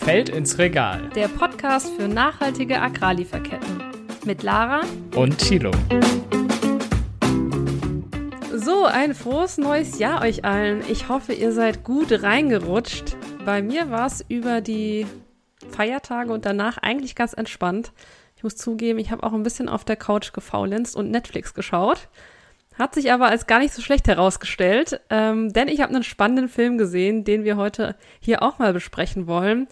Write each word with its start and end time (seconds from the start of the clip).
Feld 0.00 0.28
ins 0.30 0.58
Regal. 0.58 1.10
Der 1.14 1.28
Podcast 1.28 1.90
für 1.94 2.08
nachhaltige 2.08 2.80
Agrarlieferketten. 2.80 3.82
Mit 4.24 4.42
Lara 4.42 4.80
und 5.14 5.38
Thilo. 5.38 5.70
So, 8.54 8.84
ein 8.84 9.14
frohes 9.14 9.58
neues 9.58 9.98
Jahr 9.98 10.22
euch 10.22 10.44
allen. 10.44 10.82
Ich 10.88 11.08
hoffe, 11.08 11.32
ihr 11.32 11.52
seid 11.52 11.84
gut 11.84 12.22
reingerutscht. 12.22 13.16
Bei 13.44 13.60
mir 13.60 13.90
war 13.90 14.06
es 14.06 14.24
über 14.28 14.60
die 14.60 15.06
Feiertage 15.70 16.32
und 16.32 16.46
danach 16.46 16.78
eigentlich 16.78 17.14
ganz 17.14 17.34
entspannt. 17.34 17.92
Ich 18.36 18.42
muss 18.42 18.56
zugeben, 18.56 18.98
ich 18.98 19.10
habe 19.10 19.24
auch 19.24 19.32
ein 19.32 19.42
bisschen 19.42 19.68
auf 19.68 19.84
der 19.84 19.96
Couch 19.96 20.32
gefaulenzt 20.32 20.96
und 20.96 21.10
Netflix 21.10 21.54
geschaut. 21.54 22.08
Hat 22.78 22.94
sich 22.94 23.10
aber 23.12 23.26
als 23.28 23.46
gar 23.46 23.58
nicht 23.58 23.74
so 23.74 23.82
schlecht 23.82 24.06
herausgestellt, 24.06 25.00
ähm, 25.10 25.52
denn 25.52 25.68
ich 25.68 25.80
habe 25.80 25.92
einen 25.92 26.04
spannenden 26.04 26.48
Film 26.48 26.78
gesehen, 26.78 27.24
den 27.24 27.44
wir 27.44 27.56
heute 27.56 27.96
hier 28.20 28.42
auch 28.42 28.58
mal 28.58 28.72
besprechen 28.72 29.26
wollen. 29.26 29.66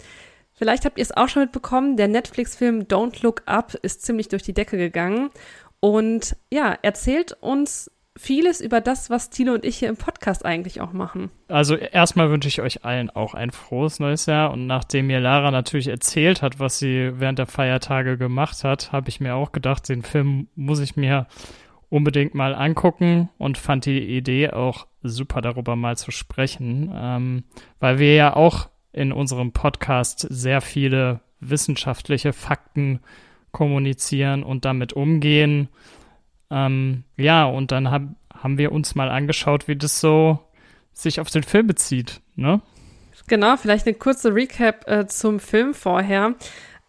Vielleicht 0.53 0.85
habt 0.85 0.97
ihr 0.97 1.03
es 1.03 1.15
auch 1.15 1.29
schon 1.29 1.43
mitbekommen, 1.43 1.97
der 1.97 2.07
Netflix-Film 2.07 2.83
Don't 2.83 3.23
Look 3.23 3.43
Up 3.45 3.75
ist 3.75 4.01
ziemlich 4.01 4.27
durch 4.27 4.43
die 4.43 4.53
Decke 4.53 4.77
gegangen 4.77 5.29
und 5.79 6.35
ja, 6.51 6.75
erzählt 6.81 7.37
uns 7.39 7.91
vieles 8.17 8.61
über 8.61 8.81
das, 8.81 9.09
was 9.09 9.29
Tilo 9.29 9.53
und 9.53 9.63
ich 9.63 9.77
hier 9.77 9.89
im 9.89 9.95
Podcast 9.95 10.43
eigentlich 10.43 10.81
auch 10.81 10.91
machen. 10.91 11.29
Also 11.47 11.75
erstmal 11.75 12.29
wünsche 12.29 12.47
ich 12.47 12.61
euch 12.61 12.83
allen 12.83 13.09
auch 13.09 13.35
ein 13.35 13.51
frohes 13.51 13.99
neues 13.99 14.25
Jahr 14.25 14.51
und 14.51 14.67
nachdem 14.67 15.07
mir 15.07 15.19
Lara 15.19 15.51
natürlich 15.51 15.87
erzählt 15.87 16.41
hat, 16.41 16.59
was 16.59 16.79
sie 16.79 17.11
während 17.15 17.39
der 17.39 17.45
Feiertage 17.45 18.17
gemacht 18.17 18.63
hat, 18.63 18.91
habe 18.91 19.09
ich 19.09 19.19
mir 19.19 19.35
auch 19.35 19.51
gedacht, 19.51 19.87
den 19.87 20.01
Film 20.01 20.47
muss 20.55 20.79
ich 20.79 20.95
mir 20.95 21.27
unbedingt 21.89 22.35
mal 22.35 22.53
angucken 22.53 23.29
und 23.37 23.57
fand 23.57 23.85
die 23.85 23.99
Idee 23.99 24.49
auch 24.49 24.87
super, 25.03 25.41
darüber 25.41 25.75
mal 25.75 25.97
zu 25.97 26.11
sprechen, 26.11 26.91
ähm, 26.93 27.43
weil 27.79 27.99
wir 27.99 28.15
ja 28.15 28.35
auch 28.35 28.69
in 28.91 29.11
unserem 29.11 29.51
Podcast 29.51 30.27
sehr 30.29 30.61
viele 30.61 31.21
wissenschaftliche 31.39 32.33
Fakten 32.33 32.99
kommunizieren 33.51 34.43
und 34.43 34.65
damit 34.65 34.93
umgehen. 34.93 35.69
Ähm, 36.49 37.03
ja, 37.15 37.45
und 37.45 37.71
dann 37.71 37.91
hab, 37.91 38.03
haben 38.33 38.57
wir 38.57 38.71
uns 38.71 38.95
mal 38.95 39.09
angeschaut, 39.09 39.67
wie 39.67 39.75
das 39.75 39.99
so 40.01 40.39
sich 40.93 41.19
auf 41.19 41.29
den 41.29 41.43
Film 41.43 41.67
bezieht, 41.67 42.21
ne? 42.35 42.61
Genau, 43.27 43.57
vielleicht 43.57 43.85
eine 43.85 43.95
kurze 43.95 44.33
Recap 44.33 44.87
äh, 44.87 45.05
zum 45.07 45.39
Film 45.39 45.73
vorher. 45.73 46.35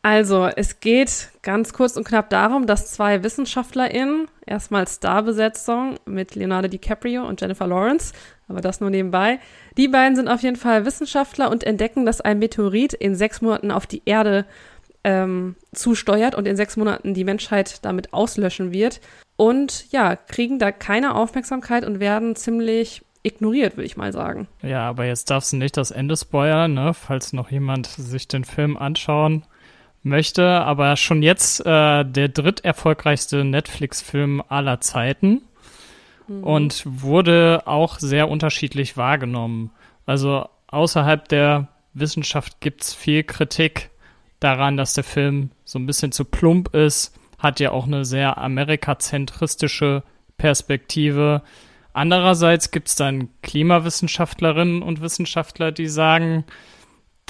Also, 0.03 0.47
es 0.47 0.81
geht 0.81 1.31
ganz 1.43 1.73
kurz 1.73 1.97
und 1.97 2.07
knapp 2.07 2.31
darum, 2.31 2.67
dass 2.67 2.93
zwei 2.93 3.23
WissenschaftlerInnen, 3.25 4.29
erstmal 4.47 4.87
Starbesetzung 4.87 5.97
mit 6.07 6.35
Leonardo 6.35 6.69
DiCaprio 6.69 7.27
und 7.27 7.41
Jennifer 7.41 7.67
Lawrence, 7.67 8.13
aber 8.49 8.61
das 8.61 8.81
nur 8.81 8.91
nebenbei. 8.91 9.41
Die 9.77 9.89
beiden 9.89 10.17
sind 10.17 10.29
auf 10.29 10.43
jeden 10.43 10.57
Fall 10.57 10.85
Wissenschaftler 10.85 11.51
und 11.51 11.65
entdecken, 11.65 12.07
dass 12.07 12.21
ein 12.21 12.39
Meteorit 12.39 12.95
in 12.95 13.15
sechs 13.17 13.43
Monaten 13.43 13.71
auf 13.71 13.87
die 13.87 14.03
Erde 14.05 14.47
ähm, 15.05 15.57
zusteuert 15.73 16.35
und 16.35 16.47
in 16.47 16.57
sechs 16.57 16.77
Monaten 16.77 17.13
die 17.13 17.25
Menschheit 17.25 17.85
damit 17.85 18.13
auslöschen 18.13 18.73
wird. 18.73 19.01
Und 19.37 19.91
ja, 19.93 20.17
kriegen 20.17 20.59
da 20.59 20.73
keine 20.73 21.15
Aufmerksamkeit 21.15 21.85
und 21.85 22.01
werden 22.01 22.35
ziemlich 22.37 23.03
ignoriert, 23.23 23.77
würde 23.77 23.87
ich 23.87 23.97
mal 23.97 24.13
sagen. 24.13 24.49
Ja, 24.63 24.89
aber 24.89 25.05
jetzt 25.05 25.31
darfst 25.31 25.53
du 25.53 25.57
nicht 25.57 25.77
das 25.77 25.91
Ende 25.91 26.17
spoilern, 26.17 26.75
ne? 26.75 26.95
falls 26.95 27.33
noch 27.33 27.51
jemand 27.51 27.87
sich 27.87 28.29
den 28.29 28.45
Film 28.45 28.77
anschauen 28.77 29.45
möchte, 30.09 30.47
aber 30.47 30.97
schon 30.97 31.23
jetzt 31.23 31.61
äh, 31.61 32.05
der 32.05 32.29
dritterfolgreichste 32.29 33.45
Netflix-Film 33.45 34.43
aller 34.49 34.81
Zeiten 34.81 35.43
mhm. 36.27 36.45
und 36.45 36.83
wurde 36.87 37.63
auch 37.67 37.99
sehr 37.99 38.29
unterschiedlich 38.29 38.97
wahrgenommen. 38.97 39.71
Also 40.07 40.49
außerhalb 40.69 41.29
der 41.29 41.69
Wissenschaft 41.95 42.61
gibt 42.61 42.83
es 42.83 42.95
viel 42.95 43.25
Kritik 43.25 43.91
daran, 44.41 44.77
dass 44.77 44.95
der 44.95 45.05
Film 45.05 45.51
so 45.65 45.79
ein 45.79 45.87
bisschen 45.87 46.13
zu 46.13 46.25
plump 46.25 46.75
ist, 46.75 47.15
hat 47.39 47.61
ja 47.61 47.71
auch 47.71 47.87
eine 47.87 48.05
sehr 48.05 48.39
amerikazentristische 48.39 50.03
Perspektive. 50.37 51.43
Andererseits 51.93 52.71
gibt 52.71 52.89
es 52.89 52.95
dann 52.95 53.29
Klimawissenschaftlerinnen 53.43 54.83
und 54.83 55.01
Wissenschaftler, 55.01 55.73
die 55.73 55.89
sagen, 55.89 56.45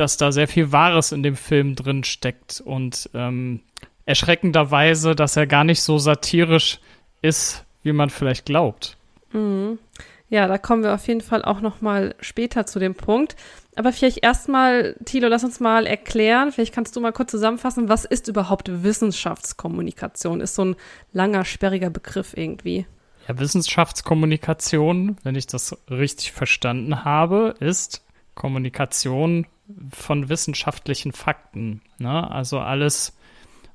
dass 0.00 0.16
da 0.16 0.32
sehr 0.32 0.48
viel 0.48 0.72
Wahres 0.72 1.12
in 1.12 1.22
dem 1.22 1.36
Film 1.36 1.74
drin 1.74 2.04
steckt 2.04 2.60
und 2.64 3.10
ähm, 3.14 3.60
erschreckenderweise, 4.06 5.14
dass 5.14 5.36
er 5.36 5.46
gar 5.46 5.64
nicht 5.64 5.82
so 5.82 5.98
satirisch 5.98 6.80
ist, 7.22 7.64
wie 7.82 7.92
man 7.92 8.10
vielleicht 8.10 8.46
glaubt. 8.46 8.96
Mhm. 9.32 9.78
Ja, 10.30 10.46
da 10.46 10.58
kommen 10.58 10.82
wir 10.82 10.94
auf 10.94 11.06
jeden 11.08 11.22
Fall 11.22 11.42
auch 11.42 11.60
noch 11.60 11.80
mal 11.80 12.14
später 12.20 12.66
zu 12.66 12.78
dem 12.78 12.94
Punkt. 12.94 13.34
Aber 13.76 13.92
vielleicht 13.92 14.22
erstmal, 14.22 14.94
Thilo, 15.04 15.28
lass 15.28 15.44
uns 15.44 15.58
mal 15.60 15.86
erklären, 15.86 16.52
vielleicht 16.52 16.74
kannst 16.74 16.96
du 16.96 17.00
mal 17.00 17.12
kurz 17.12 17.30
zusammenfassen, 17.30 17.88
was 17.88 18.04
ist 18.04 18.28
überhaupt 18.28 18.82
Wissenschaftskommunikation? 18.82 20.40
Ist 20.40 20.54
so 20.54 20.64
ein 20.64 20.76
langer, 21.12 21.44
sperriger 21.44 21.88
Begriff 21.88 22.36
irgendwie. 22.36 22.86
Ja, 23.26 23.38
Wissenschaftskommunikation, 23.38 25.16
wenn 25.22 25.34
ich 25.34 25.46
das 25.46 25.76
richtig 25.90 26.32
verstanden 26.32 27.04
habe, 27.04 27.54
ist 27.60 28.02
Kommunikation 28.34 29.46
von 29.90 30.28
wissenschaftlichen 30.28 31.12
Fakten. 31.12 31.82
Ne? 31.98 32.30
Also 32.30 32.58
alles, 32.58 33.16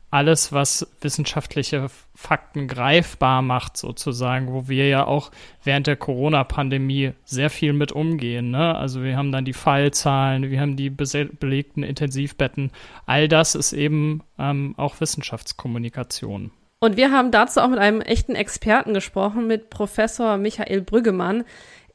alles, 0.09 0.51
was 0.51 0.87
wissenschaftliche 1.01 1.87
Fakten 2.15 2.67
greifbar 2.67 3.41
macht, 3.41 3.77
sozusagen, 3.77 4.53
wo 4.53 4.67
wir 4.67 4.87
ja 4.87 5.05
auch 5.05 5.31
während 5.63 5.87
der 5.87 5.95
Corona-Pandemie 5.95 7.13
sehr 7.25 7.49
viel 7.49 7.73
mit 7.73 7.91
umgehen. 7.91 8.51
Ne? 8.51 8.75
Also 8.75 9.03
wir 9.03 9.17
haben 9.17 9.31
dann 9.31 9.45
die 9.45 9.53
Fallzahlen, 9.53 10.49
wir 10.49 10.61
haben 10.61 10.75
die 10.75 10.89
belegten 10.89 11.83
Intensivbetten. 11.83 12.71
All 13.05 13.27
das 13.27 13.55
ist 13.55 13.73
eben 13.73 14.21
ähm, 14.37 14.75
auch 14.77 14.99
Wissenschaftskommunikation. 14.99 16.51
Und 16.83 16.97
wir 16.97 17.11
haben 17.11 17.31
dazu 17.31 17.61
auch 17.61 17.69
mit 17.69 17.79
einem 17.79 18.01
echten 18.01 18.35
Experten 18.35 18.93
gesprochen, 18.93 19.47
mit 19.47 19.69
Professor 19.69 20.35
Michael 20.35 20.81
Brüggemann. 20.81 21.45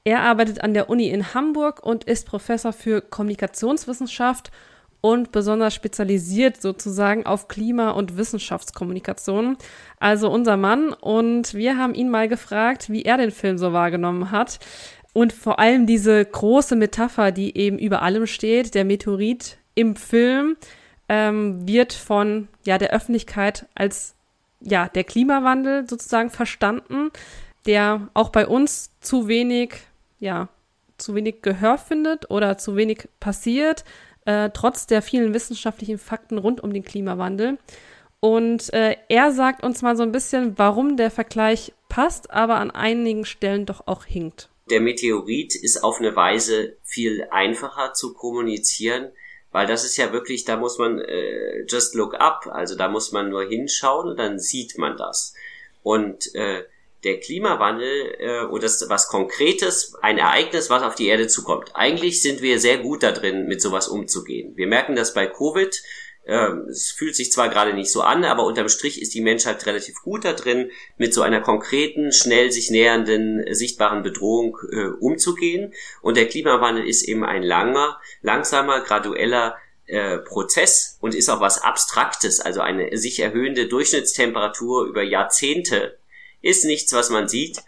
Er 0.08 0.22
arbeitet 0.22 0.62
an 0.62 0.72
der 0.72 0.88
Uni 0.88 1.10
in 1.10 1.34
Hamburg 1.34 1.84
und 1.84 2.04
ist 2.04 2.26
Professor 2.26 2.72
für 2.72 3.02
Kommunikationswissenschaft 3.02 4.50
und 5.02 5.32
besonders 5.32 5.74
spezialisiert 5.74 6.62
sozusagen 6.62 7.26
auf 7.26 7.46
Klima- 7.46 7.90
und 7.90 8.16
Wissenschaftskommunikation. 8.16 9.58
Also 10.00 10.30
unser 10.30 10.56
Mann. 10.56 10.94
Und 10.94 11.52
wir 11.52 11.76
haben 11.76 11.92
ihn 11.92 12.08
mal 12.08 12.26
gefragt, 12.26 12.88
wie 12.88 13.02
er 13.02 13.18
den 13.18 13.30
Film 13.30 13.58
so 13.58 13.74
wahrgenommen 13.74 14.30
hat. 14.30 14.60
Und 15.12 15.34
vor 15.34 15.58
allem 15.58 15.84
diese 15.84 16.24
große 16.24 16.74
Metapher, 16.74 17.30
die 17.30 17.58
eben 17.58 17.78
über 17.78 18.00
allem 18.00 18.26
steht, 18.26 18.74
der 18.74 18.86
Meteorit 18.86 19.58
im 19.74 19.94
Film, 19.94 20.56
ähm, 21.10 21.68
wird 21.68 21.92
von 21.92 22.48
ja, 22.64 22.78
der 22.78 22.94
Öffentlichkeit 22.94 23.66
als 23.74 24.14
ja, 24.62 24.88
der 24.88 25.04
Klimawandel 25.04 25.86
sozusagen 25.86 26.30
verstanden, 26.30 27.10
der 27.66 28.08
auch 28.14 28.30
bei 28.30 28.46
uns 28.46 28.90
zu 29.00 29.28
wenig 29.28 29.74
ja, 30.18 30.48
zu 30.96 31.14
wenig 31.14 31.42
Gehör 31.42 31.78
findet 31.78 32.30
oder 32.30 32.58
zu 32.58 32.76
wenig 32.76 33.08
passiert, 33.20 33.84
äh, 34.24 34.50
trotz 34.52 34.86
der 34.86 35.00
vielen 35.00 35.32
wissenschaftlichen 35.32 35.98
Fakten 35.98 36.38
rund 36.38 36.60
um 36.62 36.72
den 36.72 36.84
Klimawandel. 36.84 37.58
Und 38.20 38.72
äh, 38.72 38.96
er 39.08 39.32
sagt 39.32 39.62
uns 39.62 39.82
mal 39.82 39.96
so 39.96 40.02
ein 40.02 40.12
bisschen, 40.12 40.58
warum 40.58 40.96
der 40.96 41.10
Vergleich 41.10 41.72
passt, 41.88 42.30
aber 42.30 42.56
an 42.56 42.70
einigen 42.70 43.24
Stellen 43.24 43.64
doch 43.64 43.86
auch 43.86 44.04
hinkt. 44.04 44.50
Der 44.70 44.80
Meteorit 44.80 45.54
ist 45.54 45.82
auf 45.82 45.98
eine 45.98 46.14
Weise 46.14 46.76
viel 46.82 47.26
einfacher 47.30 47.94
zu 47.94 48.12
kommunizieren, 48.12 49.12
weil 49.50 49.66
das 49.66 49.84
ist 49.84 49.96
ja 49.96 50.12
wirklich, 50.12 50.44
da 50.44 50.56
muss 50.56 50.78
man 50.78 50.98
äh, 50.98 51.62
just 51.66 51.94
look 51.94 52.14
up, 52.14 52.48
also 52.52 52.76
da 52.76 52.88
muss 52.88 53.12
man 53.12 53.30
nur 53.30 53.48
hinschauen 53.48 54.10
und 54.10 54.18
dann 54.18 54.38
sieht 54.38 54.76
man 54.76 54.96
das. 54.96 55.32
Und 55.82 56.34
äh, 56.34 56.64
der 57.04 57.20
Klimawandel 57.20 58.16
äh, 58.18 58.40
oder 58.46 58.62
das 58.62 58.84
was 58.88 59.08
Konkretes, 59.08 59.94
ein 60.02 60.18
Ereignis, 60.18 60.70
was 60.70 60.82
auf 60.82 60.94
die 60.94 61.06
Erde 61.06 61.28
zukommt. 61.28 61.70
Eigentlich 61.74 62.22
sind 62.22 62.42
wir 62.42 62.58
sehr 62.58 62.78
gut 62.78 63.02
da 63.02 63.12
drin, 63.12 63.46
mit 63.46 63.62
sowas 63.62 63.88
umzugehen. 63.88 64.56
Wir 64.56 64.66
merken 64.66 64.96
das 64.96 65.14
bei 65.14 65.26
Covid. 65.26 65.80
Ähm, 66.26 66.66
es 66.68 66.90
fühlt 66.90 67.16
sich 67.16 67.32
zwar 67.32 67.48
gerade 67.48 67.72
nicht 67.72 67.90
so 67.90 68.02
an, 68.02 68.24
aber 68.24 68.44
unterm 68.44 68.68
Strich 68.68 69.00
ist 69.00 69.14
die 69.14 69.20
Menschheit 69.20 69.64
relativ 69.64 70.02
gut 70.02 70.24
da 70.24 70.32
drin, 70.32 70.70
mit 70.96 71.14
so 71.14 71.22
einer 71.22 71.40
konkreten, 71.40 72.12
schnell 72.12 72.50
sich 72.52 72.70
nähernden, 72.70 73.44
sichtbaren 73.54 74.02
Bedrohung 74.02 74.58
äh, 74.70 74.88
umzugehen. 75.00 75.72
Und 76.02 76.16
der 76.16 76.28
Klimawandel 76.28 76.86
ist 76.86 77.02
eben 77.02 77.24
ein 77.24 77.42
langer, 77.42 77.98
langsamer, 78.20 78.80
gradueller 78.80 79.56
äh, 79.86 80.18
Prozess 80.18 80.98
und 81.00 81.14
ist 81.14 81.30
auch 81.30 81.40
was 81.40 81.62
Abstraktes, 81.62 82.40
also 82.40 82.60
eine 82.60 82.96
sich 82.98 83.20
erhöhende 83.20 83.66
Durchschnittstemperatur 83.66 84.84
über 84.86 85.02
Jahrzehnte 85.02 85.97
ist 86.40 86.64
nichts, 86.64 86.92
was 86.92 87.10
man 87.10 87.28
sieht. 87.28 87.58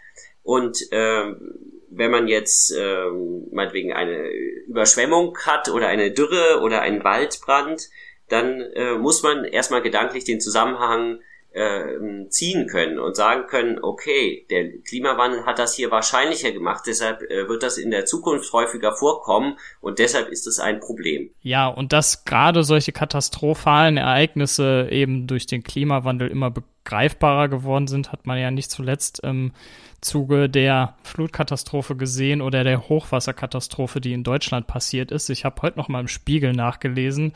Und 0.43 0.79
ähm, 0.91 1.53
wenn 1.89 2.11
man 2.11 2.27
jetzt 2.27 2.73
ähm, 2.77 3.47
meinetwegen 3.51 3.93
eine 3.93 4.29
Überschwemmung 4.67 5.37
hat 5.45 5.69
oder 5.69 5.87
eine 5.87 6.11
Dürre 6.11 6.61
oder 6.61 6.81
einen 6.81 7.03
Waldbrand, 7.03 7.89
dann 8.29 8.61
äh, 8.61 8.93
muss 8.93 9.23
man 9.23 9.43
erstmal 9.43 9.81
gedanklich 9.81 10.23
den 10.23 10.39
Zusammenhang 10.39 11.19
äh, 11.51 12.27
ziehen 12.29 12.67
können 12.67 12.97
und 12.97 13.15
sagen 13.15 13.47
können, 13.47 13.79
okay, 13.81 14.45
der 14.49 14.79
Klimawandel 14.79 15.45
hat 15.45 15.59
das 15.59 15.75
hier 15.75 15.91
wahrscheinlicher 15.91 16.51
gemacht, 16.51 16.83
deshalb 16.87 17.21
äh, 17.23 17.47
wird 17.49 17.63
das 17.63 17.77
in 17.77 17.91
der 17.91 18.05
Zukunft 18.05 18.51
häufiger 18.53 18.93
vorkommen 18.95 19.57
und 19.81 19.99
deshalb 19.99 20.29
ist 20.29 20.47
es 20.47 20.59
ein 20.59 20.79
Problem. 20.79 21.29
Ja, 21.41 21.67
und 21.67 21.91
dass 21.91 22.23
gerade 22.23 22.63
solche 22.63 22.93
katastrophalen 22.93 23.97
Ereignisse 23.97 24.87
eben 24.91 25.27
durch 25.27 25.45
den 25.45 25.63
Klimawandel 25.63 26.29
immer 26.29 26.51
begreifbarer 26.51 27.49
geworden 27.49 27.87
sind, 27.87 28.11
hat 28.11 28.25
man 28.25 28.39
ja 28.39 28.49
nicht 28.49 28.71
zuletzt 28.71 29.19
im 29.23 29.51
Zuge 30.01 30.49
der 30.49 30.95
Flutkatastrophe 31.03 31.95
gesehen 31.95 32.41
oder 32.41 32.63
der 32.63 32.89
Hochwasserkatastrophe, 32.89 34.01
die 34.01 34.13
in 34.13 34.23
Deutschland 34.23 34.67
passiert 34.67 35.11
ist. 35.11 35.29
Ich 35.29 35.45
habe 35.45 35.61
heute 35.61 35.77
noch 35.77 35.89
mal 35.89 35.99
im 35.99 36.07
Spiegel 36.07 36.53
nachgelesen, 36.53 37.33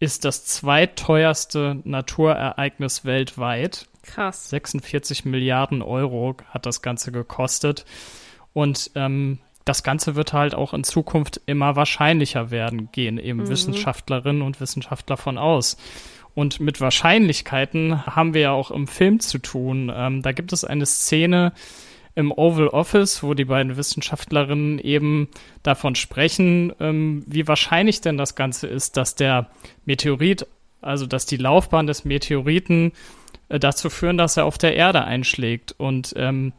ist 0.00 0.24
das 0.24 0.44
zweiteuerste 0.44 1.80
Naturereignis 1.84 3.04
weltweit. 3.04 3.86
Krass. 4.02 4.50
46 4.50 5.24
Milliarden 5.24 5.82
Euro 5.82 6.36
hat 6.50 6.66
das 6.66 6.80
Ganze 6.80 7.12
gekostet. 7.12 7.84
Und 8.52 8.90
ähm, 8.94 9.38
das 9.66 9.82
Ganze 9.82 10.14
wird 10.14 10.32
halt 10.32 10.54
auch 10.54 10.72
in 10.72 10.84
Zukunft 10.84 11.40
immer 11.46 11.76
wahrscheinlicher 11.76 12.50
werden, 12.50 12.90
gehen 12.92 13.18
eben 13.18 13.40
mhm. 13.40 13.48
Wissenschaftlerinnen 13.48 14.42
und 14.42 14.60
Wissenschaftler 14.60 15.16
von 15.16 15.38
aus. 15.38 15.76
Und 16.34 16.60
mit 16.60 16.80
Wahrscheinlichkeiten 16.80 18.06
haben 18.06 18.32
wir 18.32 18.42
ja 18.42 18.52
auch 18.52 18.70
im 18.70 18.86
Film 18.86 19.20
zu 19.20 19.38
tun. 19.38 19.90
Ähm, 19.94 20.22
da 20.22 20.32
gibt 20.32 20.52
es 20.52 20.64
eine 20.64 20.86
Szene, 20.86 21.52
im 22.16 22.32
Oval 22.32 22.68
Office, 22.68 23.22
wo 23.22 23.34
die 23.34 23.44
beiden 23.44 23.76
Wissenschaftlerinnen 23.76 24.78
eben 24.78 25.28
davon 25.62 25.94
sprechen, 25.94 26.72
ähm, 26.80 27.22
wie 27.26 27.46
wahrscheinlich 27.46 28.00
denn 28.00 28.16
das 28.16 28.34
Ganze 28.34 28.66
ist, 28.66 28.96
dass 28.96 29.14
der 29.14 29.48
Meteorit, 29.84 30.46
also 30.80 31.06
dass 31.06 31.26
die 31.26 31.36
Laufbahn 31.36 31.86
des 31.86 32.04
Meteoriten 32.04 32.92
äh, 33.50 33.60
dazu 33.60 33.90
führen, 33.90 34.16
dass 34.16 34.38
er 34.38 34.46
auf 34.46 34.56
der 34.56 34.74
Erde 34.76 35.04
einschlägt. 35.04 35.74
Und 35.76 36.14
ähm, 36.16 36.54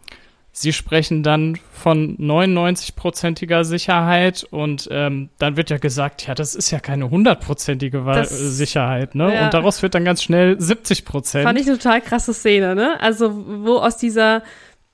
sie 0.51 0.73
sprechen 0.73 1.23
dann 1.23 1.57
von 1.73 2.17
99-prozentiger 2.17 3.63
Sicherheit 3.63 4.45
und 4.49 4.87
ähm, 4.91 5.29
dann 5.39 5.57
wird 5.57 5.71
ja 5.71 5.79
gesagt, 5.79 6.27
ja, 6.27 6.35
das 6.35 6.53
ist 6.53 6.69
ja 6.69 6.79
keine 6.79 7.09
hundertprozentige 7.09 8.25
Sicherheit, 8.25 9.15
ne? 9.15 9.33
Ja. 9.33 9.45
Und 9.45 9.53
daraus 9.55 9.81
wird 9.81 9.95
dann 9.95 10.05
ganz 10.05 10.21
schnell 10.21 10.59
70 10.59 11.03
Prozent. 11.03 11.45
Fand 11.45 11.59
ich 11.59 11.67
eine 11.67 11.77
total 11.77 12.01
krasse 12.01 12.33
Szene, 12.33 12.75
ne? 12.75 12.99
Also, 12.99 13.43
wo 13.65 13.77
aus 13.77 13.97
dieser 13.97 14.43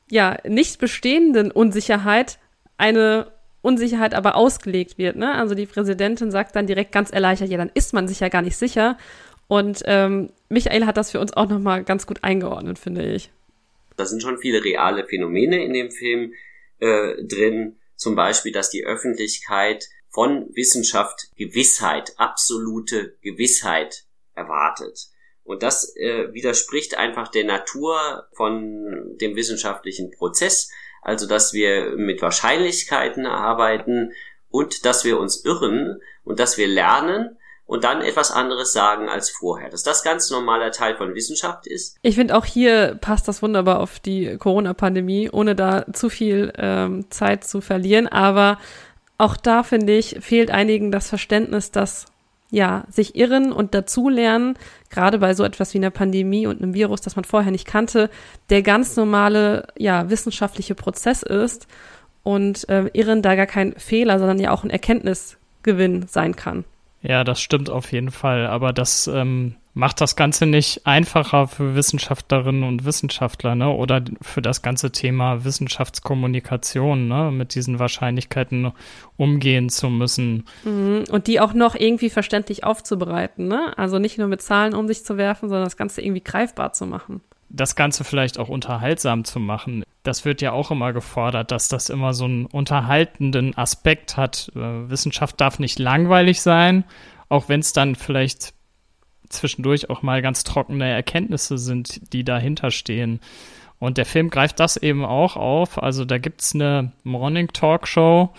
ja, 0.10 0.38
nicht 0.48 0.80
bestehenden 0.80 1.52
Unsicherheit 1.52 2.40
eine 2.78 3.32
Unsicherheit 3.62 4.14
aber 4.14 4.36
ausgelegt 4.36 4.98
wird. 4.98 5.16
Ne? 5.16 5.34
Also 5.34 5.56
die 5.56 5.66
Präsidentin 5.66 6.32
sagt 6.32 6.56
dann 6.56 6.68
direkt 6.68 6.92
ganz 6.92 7.12
erleichtert, 7.12 7.50
ja, 7.50 7.58
dann 7.58 7.72
ist 7.74 7.94
man 7.94 8.08
sich 8.08 8.20
ja 8.20 8.30
gar 8.30 8.42
nicht 8.42 8.58
sicher. 8.58 8.98
Und 9.48 9.84
ähm, 9.86 10.32
Michael 10.50 10.86
hat 10.86 10.98
das 10.98 11.12
für 11.12 11.20
uns 11.20 11.34
auch 11.34 11.48
nochmal 11.48 11.84
ganz 11.84 12.06
gut 12.06 12.24
eingeordnet, 12.24 12.78
finde 12.78 13.06
ich. 13.06 13.32
Da 13.96 14.06
sind 14.06 14.22
schon 14.22 14.38
viele 14.38 14.64
reale 14.64 15.06
Phänomene 15.06 15.64
in 15.64 15.74
dem 15.74 15.92
Film 15.92 16.34
äh, 16.80 17.24
drin. 17.24 17.78
Zum 17.96 18.16
Beispiel, 18.16 18.52
dass 18.52 18.70
die 18.70 18.84
Öffentlichkeit 18.84 19.88
von 20.10 20.50
Wissenschaft 20.56 21.30
Gewissheit, 21.38 22.14
absolute 22.18 23.16
Gewissheit 23.22 24.04
erwartet. 24.36 25.08
Und 25.44 25.62
das 25.64 25.96
äh, 25.98 26.34
widerspricht 26.34 26.98
einfach 26.98 27.28
der 27.28 27.44
Natur 27.44 28.28
von 28.32 29.18
dem 29.20 29.36
wissenschaftlichen 29.36 30.12
Prozess, 30.12 30.72
also 31.02 31.28
dass 31.28 31.54
wir 31.54 31.98
mit 31.98 32.22
Wahrscheinlichkeiten 32.22 33.26
arbeiten 33.26 34.14
und 34.50 34.86
dass 34.86 35.04
wir 35.04 35.20
uns 35.20 35.44
irren 35.44 36.02
und 36.24 36.40
dass 36.40 36.58
wir 36.58 36.68
lernen 36.68 37.38
und 37.66 37.84
dann 37.84 38.02
etwas 38.02 38.32
anderes 38.32 38.74
sagen 38.74 39.10
als 39.10 39.30
vorher. 39.30 39.70
Dass 39.70 39.84
das 39.84 40.04
ganz 40.04 40.30
normaler 40.30 40.72
Teil 40.72 40.96
von 40.96 41.16
Wissenschaft 41.16 41.68
ist. 41.68 41.98
Ich 42.02 42.16
finde 42.16 42.38
auch 42.38 42.46
hier 42.46 42.98
passt 43.02 43.28
das 43.28 43.42
wunderbar 43.42 43.80
auf 43.80 44.00
die 44.00 44.38
Corona-Pandemie, 44.38 45.30
ohne 45.32 45.56
da 45.56 45.86
zu 45.92 46.10
viel 46.10 46.54
ähm, 46.58 47.10
Zeit 47.10 47.46
zu 47.46 47.62
verlieren. 47.62 48.08
Aber 48.08 48.60
auch 49.18 49.38
da 49.38 49.64
finde 49.64 49.94
ich, 49.94 50.18
fehlt 50.22 50.52
einigen 50.52 50.92
das 50.92 51.10
Verständnis, 51.10 51.72
dass 51.72 52.06
ja, 52.54 52.84
sich 52.88 53.16
irren 53.16 53.52
und 53.52 53.74
dazulernen, 53.74 54.54
gerade 54.92 55.18
bei 55.18 55.34
so 55.34 55.44
etwas 55.44 55.74
wie 55.74 55.80
einer 55.80 55.90
Pandemie 55.90 56.46
und 56.46 56.62
einem 56.62 56.76
Virus, 56.76 57.02
das 57.02 57.16
man 57.16 57.26
vorher 57.26 57.52
nicht 57.52 57.66
kannte, 57.66 58.12
der 58.52 58.62
ganz 58.62 58.96
normale, 58.96 59.66
ja, 59.76 60.12
wissenschaftliche 60.12 60.76
Prozess 60.76 61.24
ist 61.24 61.68
und 62.22 62.70
äh, 62.70 62.92
Irren 62.94 63.24
da 63.24 63.34
gar 63.34 63.48
kein 63.48 63.74
Fehler, 63.74 64.20
sondern 64.20 64.40
ja 64.40 64.52
auch 64.52 64.64
ein 64.64 64.70
Erkenntnisgewinn 64.70 66.06
sein 66.08 66.36
kann. 66.36 66.64
Ja, 67.02 67.24
das 67.24 67.42
stimmt 67.42 67.72
auf 67.72 67.92
jeden 67.92 68.12
Fall, 68.12 68.46
aber 68.46 68.72
das 68.72 69.08
ähm, 69.08 69.56
macht 69.74 70.02
das 70.02 70.16
Ganze 70.16 70.46
nicht 70.46 70.86
einfacher 70.86 71.48
für 71.48 71.76
Wissenschaftlerinnen 71.76 72.64
und 72.64 72.86
Wissenschaftler, 72.86 73.56
ne? 73.56 73.70
Oder 73.70 74.04
für 74.22 74.42
das 74.42 74.62
ganze 74.62 74.92
Thema 74.92 75.44
Wissenschaftskommunikation, 75.44 77.08
ne? 77.08 77.32
Mit 77.32 77.56
diesen 77.56 77.80
Wahrscheinlichkeiten 77.80 78.72
umgehen 79.18 79.70
zu 79.70 79.90
müssen. 79.90 80.46
Mhm. 80.64 81.06
Und 81.10 81.28
die 81.28 81.40
auch 81.40 81.54
noch 81.54 81.76
irgendwie 81.76 82.12
verständlich 82.12 82.64
aufzubereiten, 82.64 83.48
ne? 83.48 83.78
Also 83.78 83.98
nicht 83.98 84.18
nur 84.18 84.28
mit 84.28 84.42
Zahlen 84.42 84.76
um 84.76 84.88
sich 84.88 85.04
zu 85.04 85.18
werfen, 85.18 85.50
sondern 85.50 85.66
das 85.66 85.78
Ganze 85.78 86.02
irgendwie 86.02 86.24
greifbar 86.24 86.74
zu 86.74 86.86
machen. 86.86 87.22
Das 87.50 87.76
Ganze 87.76 88.04
vielleicht 88.04 88.40
auch 88.40 88.50
unterhaltsam 88.50 89.26
zu 89.26 89.40
machen. 89.40 89.84
Das 90.04 90.26
wird 90.26 90.42
ja 90.42 90.52
auch 90.52 90.72
immer 90.72 90.92
gefordert, 90.92 91.52
dass 91.52 91.68
das 91.68 91.90
immer 91.90 92.14
so 92.14 92.26
einen 92.26 92.46
unterhaltenden 92.46 93.56
Aspekt 93.58 94.18
hat. 94.18 94.52
Äh, 94.56 94.90
Wissenschaft 94.90 95.40
darf 95.40 95.60
nicht 95.60 95.80
langweilig 95.80 96.42
sein, 96.42 96.84
auch 97.30 97.50
wenn 97.50 97.62
es 97.62 97.74
dann 97.74 97.96
vielleicht 97.96 98.54
zwischendurch 99.30 99.90
auch 99.90 100.02
mal 100.02 100.22
ganz 100.22 100.44
trockene 100.44 100.90
Erkenntnisse 100.90 101.58
sind, 101.58 102.14
die 102.14 102.24
dahinter 102.24 102.72
stehen. 102.72 103.20
Und 103.80 103.98
der 103.98 104.06
Film 104.06 104.30
greift 104.30 104.60
das 104.60 104.78
eben 104.78 105.04
auch 105.04 105.36
auf. 105.36 105.82
Also 105.82 106.06
da 106.06 106.18
gibt 106.18 106.42
es 106.42 106.56
eine 106.56 106.92
Morning 107.04 107.50
Talk 107.50 107.88
Show. 107.88 108.30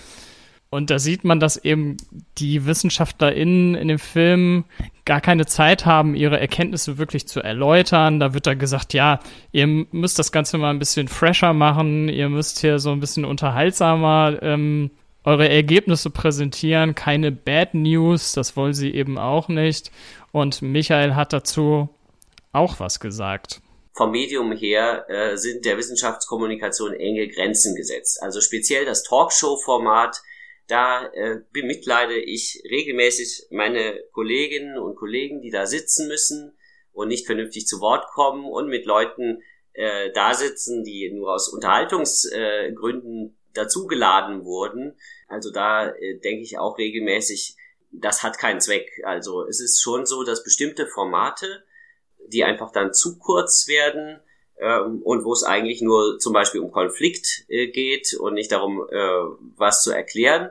Und 0.70 0.90
da 0.90 0.98
sieht 0.98 1.22
man, 1.22 1.38
dass 1.38 1.56
eben 1.56 1.98
die 2.38 2.66
WissenschaftlerInnen 2.66 3.76
in 3.76 3.86
dem 3.86 4.00
Film 4.00 4.64
gar 5.04 5.20
keine 5.20 5.46
Zeit 5.46 5.86
haben, 5.86 6.16
ihre 6.16 6.40
Erkenntnisse 6.40 6.98
wirklich 6.98 7.28
zu 7.28 7.40
erläutern. 7.40 8.18
Da 8.18 8.34
wird 8.34 8.48
da 8.48 8.54
gesagt, 8.54 8.92
ja, 8.92 9.20
ihr 9.52 9.68
müsst 9.68 10.18
das 10.18 10.32
Ganze 10.32 10.58
mal 10.58 10.70
ein 10.70 10.80
bisschen 10.80 11.06
fresher 11.06 11.52
machen, 11.52 12.08
ihr 12.08 12.28
müsst 12.28 12.58
hier 12.58 12.80
so 12.80 12.90
ein 12.90 12.98
bisschen 12.98 13.24
unterhaltsamer 13.24 14.42
ähm, 14.42 14.90
eure 15.22 15.48
Ergebnisse 15.48 16.10
präsentieren, 16.10 16.96
keine 16.96 17.30
Bad 17.30 17.74
News, 17.74 18.32
das 18.32 18.56
wollen 18.56 18.74
sie 18.74 18.92
eben 18.92 19.16
auch 19.16 19.48
nicht. 19.48 19.92
Und 20.34 20.62
Michael 20.62 21.14
hat 21.14 21.32
dazu 21.32 21.88
auch 22.50 22.80
was 22.80 22.98
gesagt. 22.98 23.60
Vom 23.92 24.10
Medium 24.10 24.50
her 24.50 25.04
äh, 25.08 25.36
sind 25.36 25.64
der 25.64 25.78
Wissenschaftskommunikation 25.78 26.92
enge 26.92 27.28
Grenzen 27.28 27.76
gesetzt. 27.76 28.20
Also 28.20 28.40
speziell 28.40 28.84
das 28.84 29.04
Talkshow-Format, 29.04 30.20
da 30.66 31.06
äh, 31.12 31.36
bemitleide 31.52 32.18
ich 32.18 32.60
regelmäßig 32.68 33.46
meine 33.52 34.02
Kolleginnen 34.10 34.76
und 34.76 34.96
Kollegen, 34.96 35.40
die 35.40 35.52
da 35.52 35.66
sitzen 35.66 36.08
müssen 36.08 36.58
und 36.92 37.06
nicht 37.06 37.26
vernünftig 37.26 37.68
zu 37.68 37.78
Wort 37.78 38.06
kommen 38.08 38.44
und 38.44 38.66
mit 38.66 38.86
Leuten 38.86 39.40
äh, 39.72 40.10
da 40.14 40.34
sitzen, 40.34 40.82
die 40.82 41.12
nur 41.12 41.32
aus 41.32 41.48
Unterhaltungsgründen 41.48 43.26
äh, 43.28 43.52
dazugeladen 43.52 44.44
wurden. 44.44 44.98
Also 45.28 45.52
da 45.52 45.90
äh, 45.90 46.18
denke 46.18 46.42
ich 46.42 46.58
auch 46.58 46.76
regelmäßig, 46.76 47.56
das 48.00 48.22
hat 48.22 48.38
keinen 48.38 48.60
Zweck. 48.60 49.02
Also 49.04 49.46
es 49.46 49.60
ist 49.60 49.82
schon 49.82 50.06
so, 50.06 50.24
dass 50.24 50.44
bestimmte 50.44 50.86
Formate, 50.86 51.64
die 52.28 52.44
einfach 52.44 52.72
dann 52.72 52.92
zu 52.92 53.18
kurz 53.18 53.68
werden 53.68 54.20
ähm, 54.58 55.02
und 55.02 55.24
wo 55.24 55.32
es 55.32 55.44
eigentlich 55.44 55.82
nur 55.82 56.18
zum 56.18 56.32
Beispiel 56.32 56.60
um 56.60 56.72
Konflikt 56.72 57.44
äh, 57.48 57.68
geht 57.68 58.14
und 58.14 58.34
nicht 58.34 58.52
darum, 58.52 58.86
äh, 58.90 58.96
was 59.56 59.82
zu 59.82 59.90
erklären. 59.90 60.50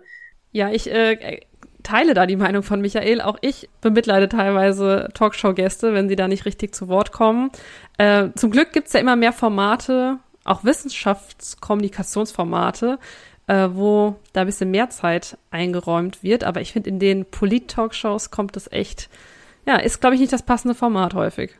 Ja, 0.51 0.71
ich 0.71 0.89
äh, 0.89 1.41
teile 1.83 2.13
da 2.13 2.25
die 2.25 2.35
Meinung 2.35 2.63
von 2.63 2.81
Michael. 2.81 3.21
Auch 3.21 3.37
ich 3.41 3.69
bemitleide 3.81 4.27
teilweise 4.29 5.09
Talkshow-Gäste, 5.13 5.93
wenn 5.93 6.09
sie 6.09 6.15
da 6.15 6.27
nicht 6.27 6.45
richtig 6.45 6.75
zu 6.75 6.87
Wort 6.87 7.11
kommen. 7.11 7.51
Äh, 7.97 8.29
zum 8.35 8.51
Glück 8.51 8.73
gibt's 8.73 8.93
ja 8.93 8.99
immer 8.99 9.15
mehr 9.15 9.33
Formate, 9.33 10.19
auch 10.45 10.63
Wissenschaftskommunikationsformate, 10.63 12.99
äh, 13.47 13.69
wo 13.71 14.15
da 14.31 14.41
ein 14.41 14.47
bisschen 14.47 14.71
mehr 14.71 14.89
Zeit 14.89 15.37
eingeräumt 15.51 16.23
wird. 16.23 16.43
Aber 16.43 16.61
ich 16.61 16.71
finde, 16.71 16.89
in 16.89 16.99
den 16.99 17.25
Polit-Talkshows 17.25 18.31
kommt 18.31 18.57
es 18.57 18.71
echt, 18.71 19.09
ja, 19.65 19.77
ist, 19.77 20.01
glaube 20.01 20.15
ich, 20.15 20.21
nicht 20.21 20.33
das 20.33 20.43
passende 20.43 20.75
Format 20.75 21.13
häufig. 21.13 21.51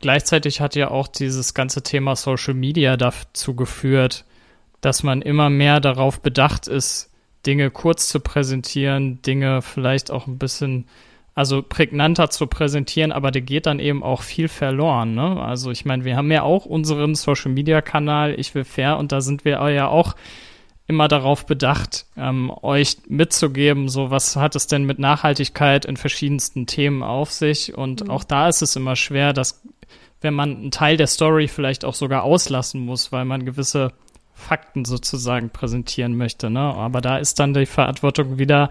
Gleichzeitig 0.00 0.60
hat 0.60 0.76
ja 0.76 0.90
auch 0.90 1.08
dieses 1.08 1.54
ganze 1.54 1.82
Thema 1.82 2.14
Social 2.16 2.54
Media 2.54 2.96
dazu 2.96 3.54
geführt, 3.54 4.24
dass 4.80 5.02
man 5.02 5.22
immer 5.22 5.50
mehr 5.50 5.80
darauf 5.80 6.20
bedacht 6.20 6.68
ist, 6.68 7.10
Dinge 7.46 7.70
kurz 7.70 8.08
zu 8.08 8.20
präsentieren, 8.20 9.22
Dinge 9.22 9.62
vielleicht 9.62 10.10
auch 10.10 10.26
ein 10.26 10.38
bisschen 10.38 10.86
also 11.34 11.62
prägnanter 11.62 12.30
zu 12.30 12.48
präsentieren, 12.48 13.12
aber 13.12 13.30
der 13.30 13.42
geht 13.42 13.66
dann 13.66 13.78
eben 13.78 14.02
auch 14.02 14.22
viel 14.22 14.48
verloren. 14.48 15.14
Ne? 15.14 15.40
Also 15.40 15.70
ich 15.70 15.84
meine, 15.84 16.04
wir 16.04 16.16
haben 16.16 16.32
ja 16.32 16.42
auch 16.42 16.66
unseren 16.66 17.14
Social 17.14 17.52
Media 17.52 17.80
Kanal 17.80 18.34
Ich 18.36 18.56
will 18.56 18.64
fair 18.64 18.98
und 18.98 19.12
da 19.12 19.20
sind 19.20 19.44
wir 19.44 19.70
ja 19.70 19.86
auch 19.86 20.16
immer 20.88 21.06
darauf 21.06 21.46
bedacht, 21.46 22.06
ähm, 22.16 22.50
euch 22.62 22.96
mitzugeben, 23.08 23.88
so 23.88 24.10
was 24.10 24.36
hat 24.36 24.56
es 24.56 24.66
denn 24.66 24.84
mit 24.84 24.98
Nachhaltigkeit 24.98 25.84
in 25.84 25.96
verschiedensten 25.96 26.66
Themen 26.66 27.02
auf 27.02 27.30
sich. 27.30 27.76
Und 27.76 28.04
mhm. 28.04 28.10
auch 28.10 28.24
da 28.24 28.48
ist 28.48 28.62
es 28.62 28.74
immer 28.74 28.96
schwer, 28.96 29.32
das 29.32 29.62
wenn 30.20 30.34
man 30.34 30.56
einen 30.56 30.70
Teil 30.70 30.96
der 30.96 31.06
Story 31.06 31.48
vielleicht 31.48 31.84
auch 31.84 31.94
sogar 31.94 32.24
auslassen 32.24 32.80
muss, 32.80 33.12
weil 33.12 33.24
man 33.24 33.44
gewisse 33.44 33.92
Fakten 34.34 34.84
sozusagen 34.84 35.50
präsentieren 35.50 36.16
möchte. 36.16 36.50
Ne? 36.50 36.60
Aber 36.60 37.00
da 37.00 37.18
ist 37.18 37.38
dann 37.38 37.54
die 37.54 37.66
Verantwortung 37.66 38.38
wieder 38.38 38.70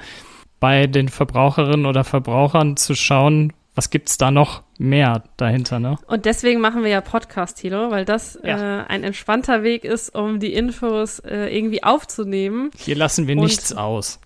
bei 0.59 0.87
den 0.87 1.09
Verbraucherinnen 1.09 1.85
oder 1.85 2.03
Verbrauchern 2.03 2.77
zu 2.77 2.95
schauen, 2.95 3.53
was 3.77 3.91
gibt's 3.91 4.17
da 4.17 4.31
noch 4.31 4.63
mehr 4.79 5.23
dahinter, 5.37 5.79
ne? 5.79 5.97
Und 6.07 6.25
deswegen 6.25 6.59
machen 6.59 6.83
wir 6.83 6.89
ja 6.89 6.99
Podcast, 6.99 7.57
Thilo, 7.57 7.91
weil 7.91 8.05
das 8.05 8.37
ja. 8.43 8.81
äh, 8.81 8.85
ein 8.87 9.03
entspannter 9.03 9.61
Weg 9.61 9.85
ist, 9.85 10.15
um 10.15 10.39
die 10.39 10.53
Infos 10.53 11.19
äh, 11.19 11.55
irgendwie 11.55 11.83
aufzunehmen. 11.83 12.71
Hier 12.75 12.95
lassen 12.95 13.27
wir 13.27 13.37
Und 13.37 13.43
nichts 13.43 13.73
aus. 13.73 14.19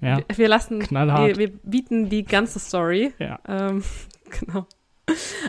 Ja. 0.00 0.18
Wir, 0.18 0.38
wir 0.38 0.48
lassen. 0.48 0.80
Wir, 0.90 1.36
wir, 1.36 1.52
bieten 1.62 2.08
die 2.08 2.24
ganze 2.24 2.58
Story. 2.58 3.12
Ja. 3.20 3.38
Ähm, 3.48 3.84
genau. 4.40 4.66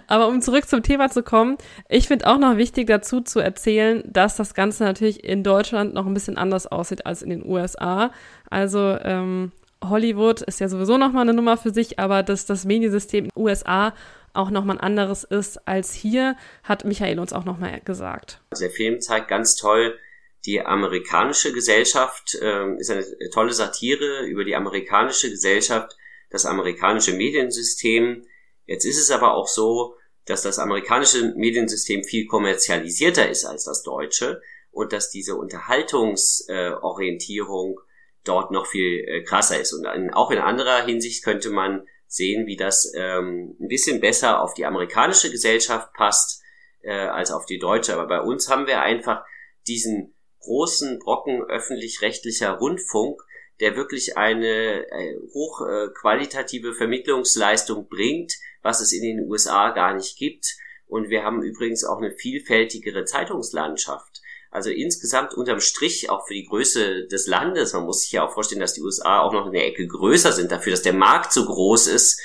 Aber 0.06 0.28
um 0.28 0.40
zurück 0.42 0.68
zum 0.68 0.84
Thema 0.84 1.10
zu 1.10 1.24
kommen, 1.24 1.58
ich 1.90 2.08
finde 2.08 2.28
auch 2.28 2.38
noch 2.38 2.58
wichtig 2.58 2.86
dazu 2.86 3.22
zu 3.22 3.40
erzählen, 3.40 4.04
dass 4.06 4.36
das 4.36 4.54
Ganze 4.54 4.84
natürlich 4.84 5.24
in 5.24 5.44
Deutschland 5.44 5.96
noch 5.96 6.06
ein 6.06 6.14
bisschen 6.14 6.38
anders 6.38 6.68
aussieht 6.68 7.08
als 7.08 7.24
in 7.24 7.32
den 7.32 7.44
USA. 7.44 8.12
Also 8.52 8.98
ähm, 9.02 9.52
Hollywood 9.84 10.42
ist 10.42 10.60
ja 10.60 10.70
sowieso 10.70 10.98
nochmal 10.98 11.24
eine 11.24 11.34
Nummer 11.34 11.58
für 11.58 11.72
sich, 11.72 12.00
aber 12.00 12.24
dass 12.24 12.46
das 12.46 12.66
Mediensystem 12.66 13.26
in 13.26 13.30
den 13.30 13.42
USA 13.42 13.94
auch 14.34 14.50
nochmal 14.50 14.78
ein 14.78 14.82
anderes 14.82 15.24
ist 15.24 15.68
als 15.68 15.94
hier, 15.94 16.36
hat 16.64 16.86
Michael 16.86 17.20
uns 17.20 17.34
auch 17.34 17.46
nochmal 17.46 17.82
gesagt. 17.82 18.42
Der 18.60 18.70
Film 18.70 19.02
zeigt 19.02 19.28
ganz 19.28 19.56
toll, 19.56 19.98
die 20.46 20.62
amerikanische 20.62 21.52
Gesellschaft 21.52 22.36
äh, 22.36 22.76
ist 22.78 22.92
eine 22.92 23.04
tolle 23.34 23.54
Satire 23.54 24.26
über 24.26 24.46
die 24.46 24.56
amerikanische 24.56 25.30
Gesellschaft, 25.30 25.98
das 26.30 26.46
amerikanische 26.46 27.14
Mediensystem. 27.14 28.26
Jetzt 28.66 28.86
ist 28.86 29.00
es 29.00 29.12
aber 29.12 29.34
auch 29.34 29.48
so, 29.48 29.96
dass 30.26 30.44
das 30.44 30.60
amerikanische 30.60 31.34
Mediensystem 31.36 32.04
viel 32.04 32.28
kommerzialisierter 32.28 33.30
ist 33.30 33.46
als 33.46 33.64
das 33.64 33.82
deutsche 33.84 34.42
und 34.72 34.92
dass 34.94 35.10
diese 35.10 35.36
Unterhaltungsorientierung 35.36 37.80
dort 38.24 38.52
noch 38.52 38.68
viel 38.68 39.04
äh, 39.08 39.24
krasser 39.24 39.60
ist. 39.60 39.74
Und 39.74 39.86
in, 39.86 40.14
auch 40.14 40.32
in 40.32 40.40
anderer 40.40 40.86
Hinsicht 40.86 41.24
könnte 41.24 41.50
man 41.50 41.88
sehen, 42.08 42.48
wie 42.48 42.56
das 42.56 42.92
ähm, 42.96 43.56
ein 43.60 43.68
bisschen 43.68 44.00
besser 44.00 44.42
auf 44.42 44.54
die 44.54 44.66
amerikanische 44.66 45.30
Gesellschaft 45.30 45.94
passt 45.94 46.42
äh, 46.82 46.94
als 46.94 47.32
auf 47.32 47.46
die 47.46 47.60
deutsche. 47.60 47.94
Aber 47.94 48.08
bei 48.08 48.22
uns 48.22 48.50
haben 48.50 48.68
wir 48.68 48.82
einfach 48.82 49.24
diesen 49.68 50.14
großen 50.40 51.00
Brocken 51.00 51.44
öffentlich-rechtlicher 51.44 52.52
Rundfunk, 52.54 53.22
der 53.60 53.76
wirklich 53.76 54.18
eine 54.18 54.90
äh, 54.92 55.16
hochqualitative 55.34 56.74
Vermittlungsleistung 56.74 57.88
bringt, 57.90 58.34
was 58.62 58.82
es 58.82 58.94
in 58.94 59.02
den 59.02 59.28
USA 59.28 59.72
gar 59.72 59.94
nicht 59.94 60.18
gibt. 60.18 60.56
Und 60.86 61.10
wir 61.10 61.24
haben 61.24 61.44
übrigens 61.44 61.84
auch 61.84 61.98
eine 61.98 62.16
vielfältigere 62.16 63.04
Zeitungslandschaft. 63.04 64.17
Also 64.58 64.72
insgesamt 64.72 65.36
unterm 65.36 65.60
Strich 65.60 66.10
auch 66.10 66.26
für 66.26 66.34
die 66.34 66.46
Größe 66.46 67.06
des 67.06 67.28
Landes. 67.28 67.74
Man 67.74 67.84
muss 67.84 68.02
sich 68.02 68.14
ja 68.14 68.26
auch 68.26 68.34
vorstellen, 68.34 68.60
dass 68.60 68.74
die 68.74 68.82
USA 68.82 69.20
auch 69.20 69.32
noch 69.32 69.46
eine 69.46 69.64
Ecke 69.64 69.86
größer 69.86 70.32
sind 70.32 70.52
dafür, 70.52 70.72
dass 70.72 70.82
der 70.82 70.94
Markt 70.94 71.32
so 71.32 71.46
groß 71.46 71.86
ist. 71.86 72.20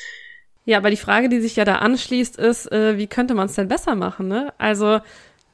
Ja, 0.65 0.79
aber 0.79 0.89
die 0.89 0.97
Frage, 0.97 1.29
die 1.29 1.43
sich 1.43 1.57
ja 1.57 1.67
da 1.67 1.77
anschließt, 1.77 2.39
ist, 2.39 2.73
äh, 2.73 2.97
wie 2.97 3.07
könnte 3.07 3.35
man 3.35 3.49
es 3.49 3.55
denn 3.55 3.69
besser 3.69 3.97
machen? 3.97 4.29
Ne? 4.29 4.55
Also 4.57 5.01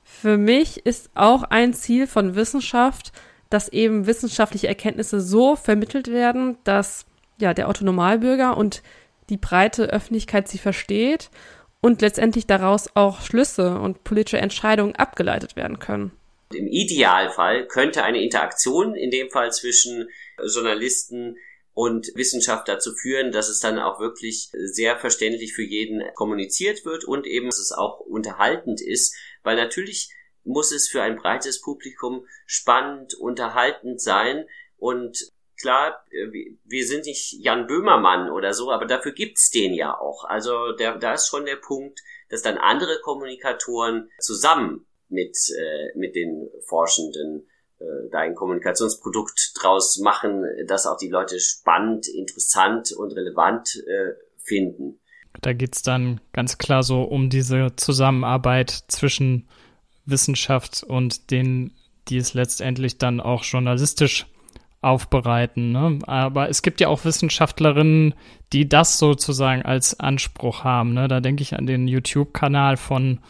für 0.05 0.39
mich 0.39 0.87
ist 0.87 1.11
auch 1.17 1.43
ein 1.43 1.75
Ziel 1.75 2.07
von 2.07 2.37
Wissenschaft, 2.37 3.11
dass 3.51 3.69
eben 3.69 4.07
wissenschaftliche 4.07 4.69
Erkenntnisse 4.69 5.21
so 5.21 5.57
vermittelt 5.57 6.07
werden, 6.07 6.59
dass 6.63 7.07
ja 7.41 7.55
der 7.55 7.69
Autonomalbürger 7.69 8.57
und 8.57 8.85
die 9.31 9.37
breite 9.37 9.87
Öffentlichkeit 9.87 10.47
sie 10.47 10.59
versteht 10.59 11.29
und 11.81 12.03
letztendlich 12.03 12.47
daraus 12.47 12.95
auch 12.95 13.21
Schlüsse 13.21 13.81
und 13.81 14.05
politische 14.05 14.39
Entscheidungen 14.39 14.95
abgeleitet 14.95 15.57
werden 15.57 15.81
können. 15.81 16.13
Im 16.53 16.67
Idealfall 16.67 17.67
könnte 17.67 18.05
eine 18.05 18.23
Interaktion 18.23 18.95
in 18.95 19.11
dem 19.11 19.31
Fall 19.31 19.53
zwischen 19.53 20.09
Journalisten 20.43 21.37
und 21.75 22.11
Wissenschaft 22.17 22.67
dazu 22.67 22.93
führen, 22.95 23.31
dass 23.31 23.49
es 23.49 23.61
dann 23.61 23.79
auch 23.79 24.01
wirklich 24.01 24.51
sehr 24.53 24.99
verständlich 24.99 25.55
für 25.55 25.63
jeden 25.63 26.03
kommuniziert 26.15 26.85
wird 26.85 27.05
und 27.05 27.25
eben, 27.27 27.47
dass 27.47 27.61
es 27.61 27.71
auch 27.71 28.01
unterhaltend 28.01 28.81
ist, 28.81 29.15
weil 29.45 29.55
natürlich 29.55 30.11
muss 30.43 30.73
es 30.73 30.89
für 30.89 31.03
ein 31.03 31.17
breites 31.17 31.61
Publikum 31.61 32.27
spannend, 32.47 33.15
unterhaltend 33.15 34.01
sein 34.01 34.47
und 34.77 35.31
klar, 35.61 36.05
wir 36.65 36.87
sind 36.87 37.07
nicht 37.07 37.35
Jan 37.45 37.69
Böhmermann 37.69 38.31
oder 38.31 38.55
so, 38.55 38.73
aber 38.73 38.87
dafür 38.87 39.13
gibt's 39.13 39.51
den 39.51 39.73
ja 39.73 39.97
auch. 39.97 40.25
Also 40.25 40.73
der, 40.73 40.97
da 40.99 41.15
ist 41.15 41.29
schon 41.29 41.45
der 41.45 41.57
Punkt, 41.57 42.01
dass 42.29 42.43
dann 42.43 42.59
andere 42.59 43.01
Kommunikatoren 43.03 44.11
zusammen 44.19 44.88
mit, 45.09 45.37
äh, 45.51 45.99
mit 45.99 46.15
den 46.15 46.49
Forschenden 46.67 47.47
äh, 47.79 47.85
da 48.11 48.21
ein 48.21 48.35
Kommunikationsprodukt 48.35 49.53
draus 49.61 49.99
machen, 49.99 50.45
das 50.67 50.87
auch 50.87 50.97
die 50.97 51.09
Leute 51.09 51.39
spannend, 51.41 52.09
interessant 52.09 52.93
und 52.93 53.13
relevant 53.13 53.77
äh, 53.87 54.15
finden. 54.39 55.01
Da 55.41 55.53
geht's 55.53 55.83
dann 55.83 56.21
ganz 56.33 56.59
klar 56.59 56.83
so 56.83 57.03
um 57.03 57.31
diese 57.31 57.69
Zusammenarbeit 57.77 58.71
zwischen 58.89 59.49
Wissenschaft 60.07 60.83
und 60.83 61.31
denen, 61.31 61.77
die 62.09 62.17
es 62.17 62.35
letztendlich 62.35 62.99
dann 62.99 63.21
auch 63.21 63.45
journalistisch 63.45 64.27
aufbereiten. 64.81 65.73
Ne? 65.73 65.99
Aber 66.07 66.49
es 66.49 66.63
gibt 66.63 66.81
ja 66.81 66.89
auch 66.89 67.05
Wissenschaftlerinnen, 67.05 68.15
die 68.53 68.69
das 68.69 68.99
sozusagen 68.99 69.63
als 69.63 69.99
Anspruch 69.99 70.65
haben. 70.65 70.95
Ne? 70.95 71.09
Da 71.09 71.21
denke 71.21 71.43
ich 71.43 71.55
an 71.55 71.67
den 71.67 71.89
YouTube-Kanal 71.89 72.77
von 72.77 73.21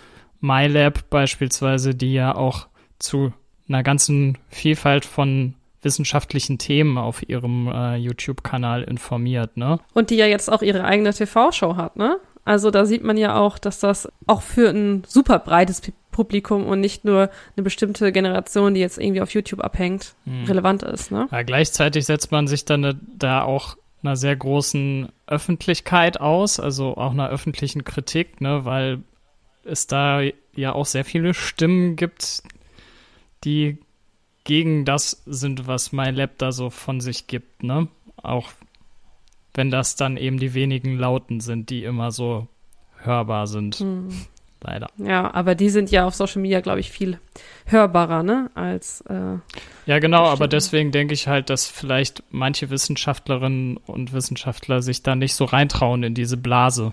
MyLab 0.41 1.11
beispielsweise, 1.11 1.95
die 1.95 2.15
ja 2.15 2.35
auch 2.35 2.69
zu 2.99 3.33
einer 3.69 3.83
ganzen 3.83 4.39
Vielfalt 4.49 5.05
von 5.05 5.55
wissenschaftlichen 5.83 6.59
Themen 6.59 6.99
auf 6.99 7.29
ihrem 7.29 7.69
äh, 7.69 7.97
YouTube-Kanal 7.97 8.83
informiert, 8.83 9.57
ne? 9.57 9.79
Und 9.95 10.11
die 10.11 10.17
ja 10.17 10.27
jetzt 10.27 10.51
auch 10.51 10.63
ihre 10.63 10.85
eigene 10.85 11.13
TV-Show 11.13 11.77
hat, 11.77 11.97
ne? 11.97 12.19
Also 12.45 12.71
da 12.71 12.87
sieht 12.87 13.05
man 13.05 13.17
ja 13.17 13.37
auch, 13.37 13.59
dass 13.59 13.79
das 13.79 14.09
auch 14.27 14.43
für 14.43 14.71
ein 14.71 15.05
super 15.07 15.39
breites 15.39 15.83
Publikum 16.11 16.67
und 16.67 16.81
nicht 16.81 17.05
nur 17.05 17.31
eine 17.57 17.63
bestimmte 17.63 18.11
Generation, 18.11 18.75
die 18.75 18.81
jetzt 18.81 18.99
irgendwie 18.99 19.21
auf 19.21 19.33
YouTube 19.35 19.61
abhängt, 19.61 20.15
hm. 20.25 20.45
relevant 20.45 20.83
ist, 20.83 21.13
ne? 21.13 21.29
Ja, 21.31 21.43
gleichzeitig 21.43 22.07
setzt 22.07 22.33
man 22.33 22.49
sich 22.49 22.65
dann 22.65 23.01
da 23.17 23.43
auch 23.43 23.77
einer 24.03 24.17
sehr 24.17 24.35
großen 24.35 25.09
Öffentlichkeit 25.27 26.21
aus, 26.21 26.59
also 26.59 26.97
auch 26.97 27.13
einer 27.13 27.29
öffentlichen 27.29 27.85
Kritik, 27.85 28.41
ne, 28.41 28.65
weil 28.65 29.03
es 29.65 29.87
da 29.87 30.23
ja 30.55 30.73
auch 30.73 30.87
sehr 30.87 31.05
viele 31.05 31.35
Stimmen 31.35 31.97
gibt, 31.97 32.43
die 33.45 33.79
gegen 34.45 34.85
das 34.85 35.23
sind, 35.27 35.67
was 35.67 35.93
MyLab 35.93 36.39
da 36.39 36.53
so 36.53 36.71
von 36.71 37.01
sich 37.01 37.27
gibt, 37.27 37.63
ne? 37.63 37.89
Auch 38.17 38.51
wenn 39.55 39.71
das 39.71 39.97
dann 39.97 40.17
eben 40.17 40.39
die 40.39 40.55
wenigen 40.55 40.97
Lauten 40.99 41.41
sind, 41.41 41.71
die 41.71 41.85
immer 41.85 42.11
so 42.11 42.49
hörbar 42.97 43.47
sind. 43.47 43.77
Hm. 43.77 44.09
Leider. 44.61 44.89
Ja, 44.97 45.33
aber 45.35 45.55
die 45.55 45.69
sind 45.69 45.91
ja 45.93 46.05
auf 46.05 46.17
Social 46.17 46.43
Media, 46.43 46.61
glaube 46.61 46.81
ich, 46.81 46.91
viel 46.91 47.21
hörbarer, 47.67 48.25
ne? 48.25 48.51
Als. 48.55 49.03
Äh, 49.03 49.37
ja, 49.87 49.99
genau, 50.01 50.25
aber 50.25 50.49
deswegen 50.49 50.91
denke 50.91 51.15
ich 51.15 51.29
halt, 51.29 51.49
dass 51.49 51.69
vielleicht 51.69 52.25
manche 52.31 52.69
Wissenschaftlerinnen 52.69 53.77
und 53.77 54.13
Wissenschaftler 54.13 54.83
sich 54.83 55.05
da 55.05 55.15
nicht 55.15 55.35
so 55.35 55.45
reintrauen, 55.45 56.03
in 56.03 56.15
diese 56.15 56.37
Blase 56.37 56.93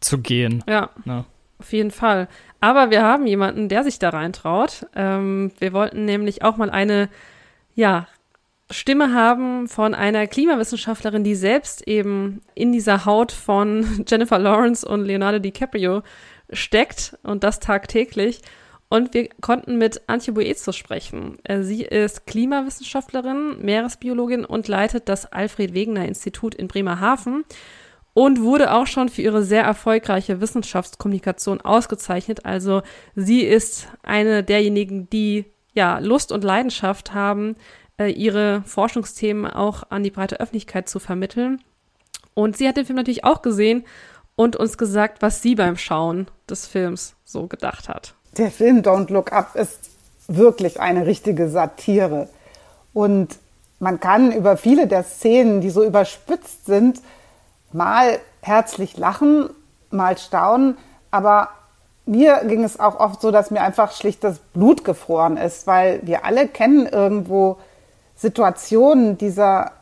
zu 0.00 0.18
gehen. 0.18 0.64
Ja. 0.66 0.90
Ne? 1.04 1.26
Auf 1.58 1.72
jeden 1.72 1.90
Fall. 1.90 2.28
Aber 2.60 2.90
wir 2.90 3.02
haben 3.02 3.26
jemanden, 3.26 3.68
der 3.68 3.84
sich 3.84 3.98
da 3.98 4.10
reintraut. 4.10 4.86
Ähm, 4.94 5.52
wir 5.58 5.72
wollten 5.72 6.04
nämlich 6.04 6.42
auch 6.42 6.56
mal 6.56 6.70
eine, 6.70 7.08
ja, 7.74 8.06
Stimme 8.70 9.12
haben 9.12 9.68
von 9.68 9.94
einer 9.94 10.26
Klimawissenschaftlerin, 10.26 11.22
die 11.22 11.34
selbst 11.34 11.86
eben 11.86 12.40
in 12.54 12.72
dieser 12.72 13.04
Haut 13.04 13.30
von 13.30 14.04
Jennifer 14.08 14.38
Lawrence 14.38 14.86
und 14.86 15.04
Leonardo 15.04 15.38
DiCaprio 15.38 16.02
steckt 16.50 17.16
und 17.22 17.44
das 17.44 17.60
tagtäglich. 17.60 18.40
Und 18.88 19.12
wir 19.12 19.28
konnten 19.40 19.76
mit 19.76 20.02
Antje 20.08 20.32
Boezo 20.32 20.72
sprechen. 20.72 21.38
Äh, 21.44 21.62
sie 21.62 21.82
ist 21.82 22.26
Klimawissenschaftlerin, 22.26 23.60
Meeresbiologin 23.60 24.44
und 24.44 24.68
leitet 24.68 25.08
das 25.08 25.26
Alfred 25.26 25.74
Wegener 25.74 26.06
Institut 26.06 26.54
in 26.54 26.68
Bremerhaven 26.68 27.44
und 28.14 28.42
wurde 28.42 28.72
auch 28.72 28.86
schon 28.86 29.08
für 29.08 29.22
ihre 29.22 29.42
sehr 29.42 29.64
erfolgreiche 29.64 30.40
Wissenschaftskommunikation 30.40 31.60
ausgezeichnet. 31.60 32.46
Also 32.46 32.82
sie 33.14 33.42
ist 33.42 33.88
eine 34.02 34.42
derjenigen, 34.44 35.10
die 35.10 35.44
ja 35.74 35.98
Lust 35.98 36.30
und 36.30 36.44
Leidenschaft 36.44 37.12
haben, 37.12 37.56
äh, 37.98 38.10
ihre 38.10 38.62
Forschungsthemen 38.64 39.50
auch 39.50 39.82
an 39.90 40.04
die 40.04 40.12
breite 40.12 40.40
Öffentlichkeit 40.40 40.88
zu 40.88 41.00
vermitteln. 41.00 41.62
Und 42.34 42.56
sie 42.56 42.68
hat 42.68 42.76
den 42.76 42.86
Film 42.86 42.96
natürlich 42.96 43.24
auch 43.24 43.42
gesehen 43.42 43.84
und 44.36 44.56
uns 44.56 44.78
gesagt, 44.78 45.20
was 45.20 45.42
sie 45.42 45.56
beim 45.56 45.76
Schauen 45.76 46.28
des 46.48 46.66
Films 46.66 47.14
so 47.24 47.46
gedacht 47.46 47.88
hat. 47.88 48.14
Der 48.36 48.50
Film 48.50 48.80
Don't 48.80 49.12
Look 49.12 49.32
Up 49.32 49.54
ist 49.54 49.90
wirklich 50.26 50.80
eine 50.80 51.06
richtige 51.06 51.48
Satire. 51.48 52.28
Und 52.92 53.38
man 53.78 54.00
kann 54.00 54.32
über 54.32 54.56
viele 54.56 54.86
der 54.86 55.04
Szenen, 55.04 55.60
die 55.60 55.70
so 55.70 55.84
überspitzt 55.84 56.66
sind, 56.66 57.00
mal 57.74 58.20
herzlich 58.40 58.96
lachen, 58.96 59.50
mal 59.90 60.16
staunen, 60.16 60.78
aber 61.10 61.48
mir 62.06 62.42
ging 62.46 62.62
es 62.64 62.78
auch 62.78 63.00
oft 63.00 63.20
so, 63.20 63.30
dass 63.30 63.50
mir 63.50 63.62
einfach 63.62 63.92
schlicht 63.92 64.24
das 64.24 64.38
Blut 64.38 64.84
gefroren 64.84 65.36
ist, 65.36 65.66
weil 65.66 66.00
wir 66.04 66.24
alle 66.24 66.46
kennen 66.46 66.86
irgendwo 66.86 67.58
Situationen 68.14 69.18
dieser 69.18 69.72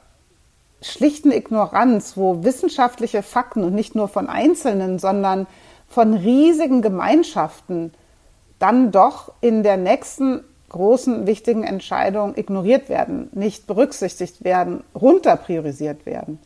schlichten 0.81 1.33
Ignoranz, 1.33 2.17
wo 2.17 2.45
wissenschaftliche 2.45 3.23
Fakten 3.23 3.63
und 3.65 3.75
nicht 3.75 3.95
nur 3.95 4.09
von 4.09 4.29
Einzelnen, 4.29 4.99
sondern 4.99 5.47
von 5.89 6.15
riesigen 6.15 6.81
Gemeinschaften 6.81 7.93
dann 8.59 8.91
doch 8.91 9.33
in 9.41 9.63
der 9.63 9.77
nächsten 9.77 10.45
großen, 10.71 11.27
wichtigen 11.27 11.65
Entscheidung 11.65 12.37
ignoriert 12.37 12.89
werden, 12.89 13.29
nicht 13.33 13.67
berücksichtigt 13.67 14.45
werden, 14.45 14.83
runterpriorisiert 14.95 16.07
werden. 16.07 16.39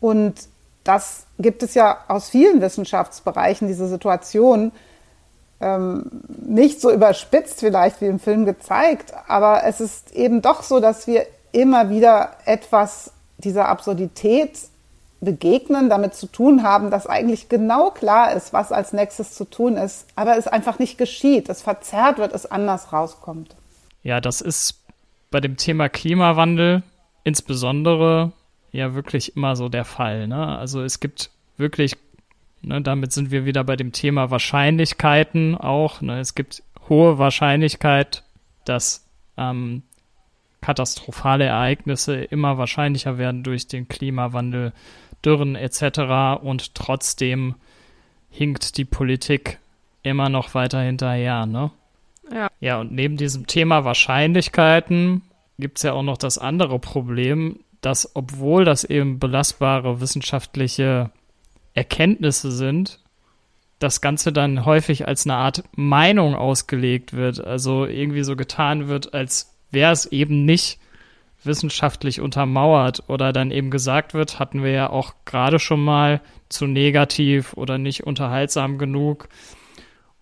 Und 0.00 0.34
das 0.84 1.26
gibt 1.38 1.62
es 1.62 1.74
ja 1.74 1.98
aus 2.08 2.30
vielen 2.30 2.60
Wissenschaftsbereichen, 2.60 3.68
diese 3.68 3.88
Situation, 3.88 4.72
ähm, 5.60 6.10
nicht 6.46 6.80
so 6.80 6.90
überspitzt 6.90 7.60
vielleicht 7.60 8.00
wie 8.00 8.06
im 8.06 8.20
Film 8.20 8.46
gezeigt, 8.46 9.12
aber 9.26 9.64
es 9.64 9.80
ist 9.80 10.12
eben 10.12 10.40
doch 10.40 10.62
so, 10.62 10.80
dass 10.80 11.06
wir 11.06 11.26
immer 11.52 11.90
wieder 11.90 12.30
etwas 12.44 13.12
dieser 13.38 13.68
Absurdität 13.68 14.58
begegnen, 15.20 15.90
damit 15.90 16.14
zu 16.14 16.26
tun 16.26 16.62
haben, 16.62 16.90
dass 16.90 17.06
eigentlich 17.06 17.48
genau 17.48 17.90
klar 17.90 18.32
ist, 18.32 18.52
was 18.52 18.70
als 18.70 18.92
nächstes 18.92 19.34
zu 19.34 19.44
tun 19.44 19.76
ist, 19.76 20.06
aber 20.14 20.38
es 20.38 20.46
einfach 20.46 20.78
nicht 20.78 20.96
geschieht, 20.96 21.48
es 21.48 21.62
verzerrt 21.62 22.18
wird, 22.18 22.32
es 22.32 22.46
anders 22.46 22.92
rauskommt. 22.92 23.56
Ja, 24.02 24.20
das 24.20 24.40
ist 24.40 24.80
bei 25.30 25.40
dem 25.40 25.56
Thema 25.56 25.88
Klimawandel 25.88 26.82
insbesondere 27.24 28.32
ja 28.78 28.94
wirklich 28.94 29.36
immer 29.36 29.56
so 29.56 29.68
der 29.68 29.84
Fall. 29.84 30.26
Ne? 30.26 30.58
Also 30.58 30.82
es 30.82 31.00
gibt 31.00 31.30
wirklich, 31.56 31.96
ne, 32.62 32.80
damit 32.80 33.12
sind 33.12 33.30
wir 33.30 33.44
wieder 33.44 33.64
bei 33.64 33.76
dem 33.76 33.92
Thema 33.92 34.30
Wahrscheinlichkeiten 34.30 35.56
auch. 35.56 36.00
Ne? 36.00 36.20
Es 36.20 36.34
gibt 36.34 36.62
hohe 36.88 37.18
Wahrscheinlichkeit, 37.18 38.24
dass 38.64 39.06
ähm, 39.36 39.82
katastrophale 40.60 41.44
Ereignisse 41.44 42.16
immer 42.16 42.58
wahrscheinlicher 42.58 43.18
werden 43.18 43.42
durch 43.42 43.66
den 43.66 43.88
Klimawandel 43.88 44.72
Dürren 45.24 45.56
etc. 45.56 46.42
Und 46.42 46.74
trotzdem 46.74 47.54
hinkt 48.30 48.76
die 48.76 48.84
Politik 48.84 49.58
immer 50.02 50.28
noch 50.28 50.54
weiter 50.54 50.80
hinterher, 50.80 51.46
ne? 51.46 51.70
Ja. 52.32 52.48
Ja, 52.60 52.80
und 52.80 52.92
neben 52.92 53.16
diesem 53.16 53.46
Thema 53.46 53.84
Wahrscheinlichkeiten 53.84 55.22
gibt 55.58 55.78
es 55.78 55.82
ja 55.82 55.92
auch 55.92 56.02
noch 56.02 56.18
das 56.18 56.38
andere 56.38 56.78
Problem, 56.78 57.60
dass 57.80 58.14
obwohl 58.14 58.64
das 58.64 58.84
eben 58.84 59.18
belastbare 59.18 60.00
wissenschaftliche 60.00 61.10
Erkenntnisse 61.74 62.50
sind, 62.50 63.00
das 63.78 64.00
Ganze 64.00 64.32
dann 64.32 64.64
häufig 64.64 65.06
als 65.06 65.26
eine 65.26 65.36
Art 65.36 65.62
Meinung 65.76 66.34
ausgelegt 66.34 67.12
wird. 67.12 67.44
Also 67.44 67.86
irgendwie 67.86 68.24
so 68.24 68.34
getan 68.34 68.88
wird, 68.88 69.14
als 69.14 69.54
wäre 69.70 69.92
es 69.92 70.06
eben 70.06 70.44
nicht 70.44 70.80
wissenschaftlich 71.44 72.20
untermauert 72.20 73.04
oder 73.06 73.32
dann 73.32 73.52
eben 73.52 73.70
gesagt 73.70 74.12
wird, 74.12 74.40
hatten 74.40 74.64
wir 74.64 74.72
ja 74.72 74.90
auch 74.90 75.14
gerade 75.24 75.60
schon 75.60 75.84
mal 75.84 76.20
zu 76.48 76.66
negativ 76.66 77.52
oder 77.54 77.78
nicht 77.78 78.04
unterhaltsam 78.04 78.78
genug. 78.78 79.28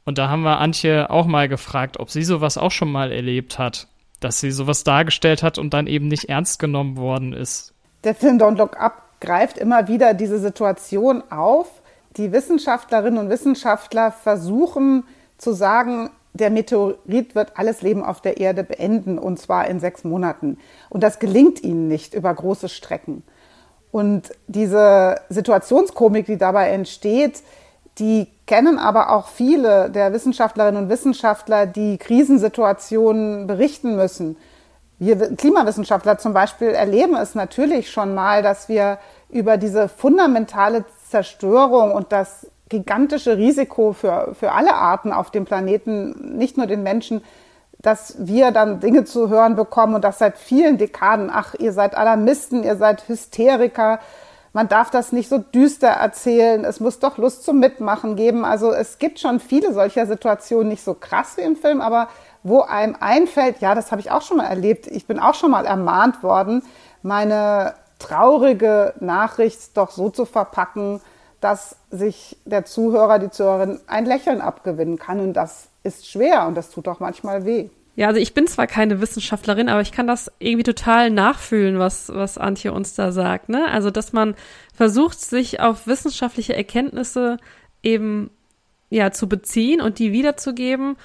Und 0.05 0.19
da 0.19 0.29
haben 0.29 0.43
wir 0.43 0.59
Antje 0.59 1.09
auch 1.11 1.27
mal 1.27 1.49
gefragt, 1.49 1.99
ob 1.99 2.11
sie 2.11 2.23
sowas 2.23 2.59
auch 2.59 2.71
schon 2.71 2.93
mal 2.93 3.11
erlebt 3.11 3.59
hat, 3.59 3.89
dass 4.21 4.41
sie 4.41 4.51
sowas 4.51 4.85
dargestellt 4.85 5.43
hat 5.43 5.59
und 5.59 5.75
dann 5.75 5.87
eben 5.87 6.09
nicht 6.09 6.29
ernst 6.29 6.59
genommen 6.59 6.97
worden 6.97 7.33
ist. 7.33 7.75
Der 8.05 8.15
Film 8.15 8.39
Don't 8.39 8.57
Look 8.57 8.79
Up 8.81 9.03
greift 9.21 9.59
immer 9.59 9.89
wieder 9.89 10.15
diese 10.15 10.39
Situation 10.39 11.23
auf. 11.31 11.69
Die 12.17 12.33
Wissenschaftlerinnen 12.33 13.19
und 13.19 13.29
Wissenschaftler 13.29 14.13
versuchen 14.13 15.05
zu 15.39 15.53
sagen, 15.53 16.11
der 16.33 16.51
Meteorit 16.51 17.35
wird 17.35 17.59
alles 17.59 17.83
Leben 17.83 18.05
auf 18.05 18.21
der 18.21 18.39
Erde 18.39 18.63
beenden 18.63 19.19
und 19.19 19.39
zwar 19.39 19.69
in 19.69 19.81
sechs 19.81 20.05
Monaten. 20.05 20.59
Und 20.91 21.03
das 21.03 21.19
gelingt 21.19 21.63
ihnen 21.63 21.89
nicht 21.89 22.15
über 22.15 22.33
große 22.33 22.69
Strecken. 22.69 23.23
Und 23.91 24.31
diese 24.47 25.17
Situationskomik, 25.31 26.27
die 26.27 26.37
dabei 26.37 26.69
entsteht, 26.71 27.43
die 27.99 28.29
kennen 28.47 28.79
aber 28.79 29.11
auch 29.13 29.29
viele 29.29 29.91
der 29.91 30.13
Wissenschaftlerinnen 30.13 30.85
und 30.85 30.89
Wissenschaftler, 30.89 31.67
die 31.67 31.99
Krisensituationen 31.99 33.47
berichten 33.47 33.97
müssen. 33.97 34.37
Wir 34.99 35.37
Klimawissenschaftler 35.37 36.17
zum 36.19 36.33
Beispiel 36.33 36.69
erleben 36.69 37.17
es 37.17 37.35
natürlich 37.35 37.91
schon 37.91 38.15
mal, 38.15 38.43
dass 38.43 38.69
wir 38.69 38.99
über 39.29 39.57
diese 39.57 39.89
fundamentale 39.89 40.85
Zerstörung 41.09 41.93
und 41.93 42.13
das 42.13 42.47
gigantische 42.69 43.37
Risiko 43.37 43.93
für, 43.93 44.35
für 44.39 44.53
alle 44.53 44.75
Arten 44.75 45.13
auf 45.13 45.31
dem 45.31 45.45
Planeten, 45.45 46.37
nicht 46.37 46.57
nur 46.57 46.67
den 46.67 46.83
Menschen, 46.83 47.23
dass 47.79 48.17
wir 48.19 48.51
dann 48.53 48.81
Dinge 48.81 49.05
zu 49.05 49.29
hören 49.29 49.55
bekommen 49.55 49.95
und 49.95 50.03
das 50.03 50.19
seit 50.19 50.39
vielen 50.39 50.79
Dekaden. 50.79 51.31
Ach, 51.33 51.55
ihr 51.55 51.73
seid 51.73 51.97
Alarmisten, 51.97 52.65
ihr 52.65 52.77
seid 52.77 53.09
Hysteriker. 53.09 54.01
Man 54.57 54.69
darf 54.69 54.89
das 54.89 55.13
nicht 55.13 55.29
so 55.29 55.37
düster 55.37 55.89
erzählen. 55.89 56.65
Es 56.65 56.81
muss 56.81 56.99
doch 56.99 57.19
Lust 57.19 57.45
zum 57.45 57.61
Mitmachen 57.61 58.17
geben. 58.17 58.47
Also 58.47 58.73
es 58.73 58.99
gibt 58.99 59.21
schon 59.21 59.39
viele 59.39 59.75
solcher 59.75 60.07
Situationen, 60.07 60.69
nicht 60.69 60.83
so 60.83 60.95
krass 60.95 61.37
wie 61.37 61.43
im 61.43 61.57
Film, 61.57 61.83
aber 61.83 62.09
wo 62.43 62.63
einem 62.63 62.97
einfällt, 62.99 63.61
ja, 63.61 63.75
das 63.75 63.93
habe 63.93 64.01
ich 64.01 64.11
auch 64.11 64.23
schon 64.23 64.39
mal 64.39 64.47
erlebt. 64.47 64.87
Ich 64.87 65.07
bin 65.07 65.21
auch 65.21 65.35
schon 65.35 65.51
mal 65.51 65.67
ermahnt 65.67 66.23
worden, 66.23 66.63
meine 67.03 67.75
traurige 67.99 68.95
Nachricht 68.99 69.77
doch 69.77 69.91
so 69.91 70.09
zu 70.09 70.25
verpacken, 70.25 71.03
dass 71.43 71.77
sich 71.91 72.39
der 72.47 72.65
Zuhörer, 72.65 73.19
die 73.19 73.29
Zuhörerin 73.29 73.81
ein 73.87 74.07
Lächeln 74.07 74.41
abgewinnen 74.41 74.99
kann. 74.99 75.21
Und 75.21 75.35
das 75.35 75.69
ist 75.83 76.09
schwer 76.09 76.47
und 76.47 76.55
das 76.55 76.71
tut 76.71 76.89
auch 76.89 76.99
manchmal 76.99 77.45
weh. 77.45 77.69
Ja, 77.97 78.09
also 78.09 78.21
ich 78.21 78.35
bin 78.35 78.47
zwar 78.47 78.67
keine 78.67 79.01
Wissenschaftlerin, 79.01 79.71
aber 79.71 79.81
ich 79.81 79.91
kann 79.91 80.07
das 80.07 80.31
irgendwie 80.39 80.65
total 80.65 81.11
nachfühlen, 81.11 81.79
was, 81.79 82.11
was 82.11 82.37
Antje 82.37 82.73
uns 82.73 82.95
da 82.95 83.11
sagt. 83.11 83.49
Ne? 83.49 83.67
Also, 83.69 83.91
dass 83.91 84.13
man 84.13 84.35
versucht, 84.75 85.19
sich 85.19 85.61
auf 85.61 85.87
wissenschaftliche 85.87 86.55
Erkenntnisse 86.55 87.39
eben 87.83 88.31
ja 88.91 89.11
zu 89.13 89.29
beziehen 89.29 89.81
und 89.81 89.99
die 89.99 90.13
wiederzugeben 90.13 90.97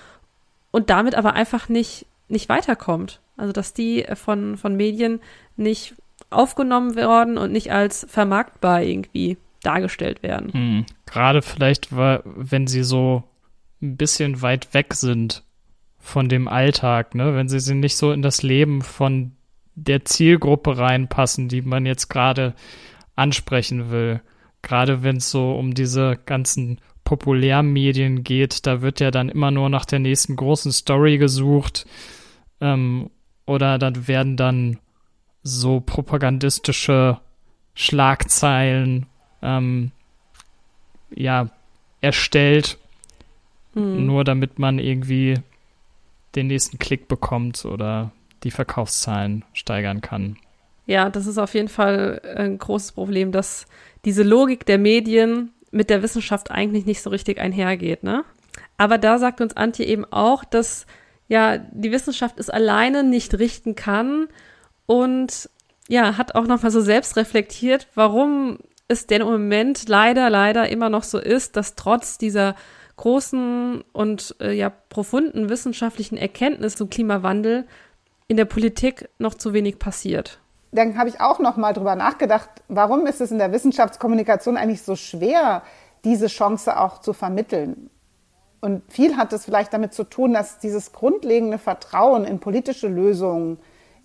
und 0.72 0.90
damit 0.90 1.16
aber 1.16 1.34
einfach 1.34 1.70
nicht, 1.70 2.06
nicht 2.28 2.50
weiterkommt. 2.50 3.22
Also, 3.38 3.54
dass 3.54 3.74
die 3.74 4.06
von, 4.16 4.58
von 4.58 4.76
Medien 4.76 5.22
nicht 5.56 5.96
aufgenommen 6.30 6.98
worden 6.98 7.38
und 7.38 7.54
nicht 7.54 7.72
als 7.72 8.06
vermarktbar 8.10 8.84
irgendwie 8.84 9.38
dargestellt 9.64 10.24
werden. 10.24 10.52
Mhm. 10.54 10.86
Gerade 11.06 11.42
vielleicht, 11.42 11.96
wenn 11.96 12.68
sie 12.68 12.84
so 12.84 13.24
ein 13.82 13.96
bisschen 13.96 14.42
weit 14.42 14.74
weg 14.74 14.94
sind 14.94 15.44
von 16.02 16.28
dem 16.28 16.48
Alltag, 16.48 17.16
ne? 17.16 17.36
wenn 17.36 17.48
sie, 17.48 17.60
sie 17.60 17.76
nicht 17.76 17.96
so 17.96 18.12
in 18.12 18.22
das 18.22 18.42
Leben 18.42 18.82
von 18.82 19.34
der 19.76 20.04
Zielgruppe 20.04 20.78
reinpassen, 20.78 21.48
die 21.48 21.62
man 21.62 21.86
jetzt 21.86 22.10
gerade 22.10 22.56
ansprechen 23.16 23.92
will. 23.92 24.22
Gerade 24.62 25.04
wenn 25.04 25.18
es 25.18 25.32
so 25.32 25.54
um 25.54 25.74
diese 25.74 26.20
ganzen 26.26 26.80
Populärmedien 27.04 28.24
geht, 28.24 28.66
da 28.68 28.82
wird 28.82 29.00
ja 29.00 29.12
dann 29.12 29.30
immer 29.30 29.52
nur 29.52 29.70
nach 29.70 29.86
der 29.86 30.00
nächsten 30.00 30.36
großen 30.36 30.72
Story 30.72 31.18
gesucht. 31.18 31.86
Ähm, 32.60 33.10
oder 33.46 33.78
dann 33.78 34.08
werden 34.08 34.38
dann 34.38 34.80
so 35.44 35.80
propagandistische 35.80 37.20
Schlagzeilen 37.74 39.08
ähm, 39.42 39.92
ja, 41.14 41.50
erstellt, 42.02 42.78
mhm. 43.74 44.06
nur 44.06 44.24
damit 44.24 44.60
man 44.60 44.80
irgendwie 44.80 45.40
den 46.36 46.48
nächsten 46.48 46.80
Klick 46.80 47.08
bekommt 47.08 47.66
oder 47.66 48.12
die 48.44 48.52
Verkaufszahlen 48.52 49.46
steigern 49.54 50.02
kann. 50.02 50.38
Ja, 50.86 51.10
das 51.10 51.28
ist 51.28 51.38
auf 51.38 51.54
jeden 51.54 51.68
Fall 51.68 52.22
ein 52.36 52.58
großes 52.58 52.94
Problem, 52.94 53.32
dass 53.32 53.66
diese 54.04 54.24
Logik 54.24 54.66
der 54.66 54.78
Medien 54.78 55.52
mit 55.72 55.90
der 55.90 56.02
Wissenschaft 56.04 56.52
eigentlich 56.52 56.86
nicht 56.86 57.02
so 57.02 57.10
richtig 57.10 57.40
einhergeht, 57.40 58.04
ne? 58.04 58.26
Aber 58.78 58.98
da 58.98 59.20
sagt 59.20 59.42
uns 59.42 59.56
Antje 59.56 59.86
eben 59.86 60.06
auch, 60.06 60.44
dass 60.44 60.86
ja 61.28 61.58
die 61.58 61.92
Wissenschaft 61.92 62.40
es 62.40 62.50
alleine 62.50 63.04
nicht 63.04 63.38
richten 63.40 63.76
kann 63.76 64.28
und 64.86 65.50
ja, 65.88 66.18
hat 66.18 66.36
auch 66.36 66.48
nochmal 66.48 66.72
so 66.72 66.82
selbst 66.82 67.16
reflektiert, 67.16 67.88
warum 67.96 68.60
es 68.88 69.08
denn 69.08 69.22
im 69.22 69.28
Moment 69.28 69.88
leider, 69.88 70.30
leider 70.30 70.70
immer 70.70 70.90
noch 70.90 71.04
so 71.04 71.20
ist, 71.20 71.56
dass 71.56 71.76
trotz 71.76 72.18
dieser 72.18 72.56
großen 72.98 73.84
und 73.94 74.36
äh, 74.40 74.52
ja 74.54 74.70
profunden 74.70 75.50
wissenschaftlichen 75.50 76.18
Erkenntnis 76.18 76.76
zum 76.76 76.90
Klimawandel 76.90 77.66
in 78.28 78.38
der 78.38 78.46
Politik 78.46 79.10
noch 79.18 79.34
zu 79.34 79.54
wenig 79.54 79.80
passiert. 79.80 80.40
Dann 80.72 80.98
habe 80.98 81.10
ich 81.10 81.20
auch 81.20 81.40
noch 81.40 81.58
mal 81.58 81.74
drüber 81.74 81.96
nachgedacht, 81.96 82.50
warum 82.70 83.06
ist 83.06 83.20
es 83.20 83.32
in 83.32 83.40
der 83.40 83.52
Wissenschaftskommunikation 83.52 84.56
eigentlich 84.56 84.84
so 84.84 84.96
schwer, 84.96 85.64
diese 86.06 86.28
Chance 86.28 86.80
auch 86.80 87.00
zu 87.00 87.12
vermitteln? 87.12 87.90
Und 88.62 88.84
viel 88.90 89.18
hat 89.18 89.34
es 89.34 89.44
vielleicht 89.44 89.74
damit 89.74 89.94
zu 89.94 90.04
tun, 90.04 90.34
dass 90.34 90.60
dieses 90.60 90.94
grundlegende 90.94 91.58
Vertrauen 91.58 92.24
in 92.24 92.40
politische 92.40 92.88
Lösungen, 92.88 93.58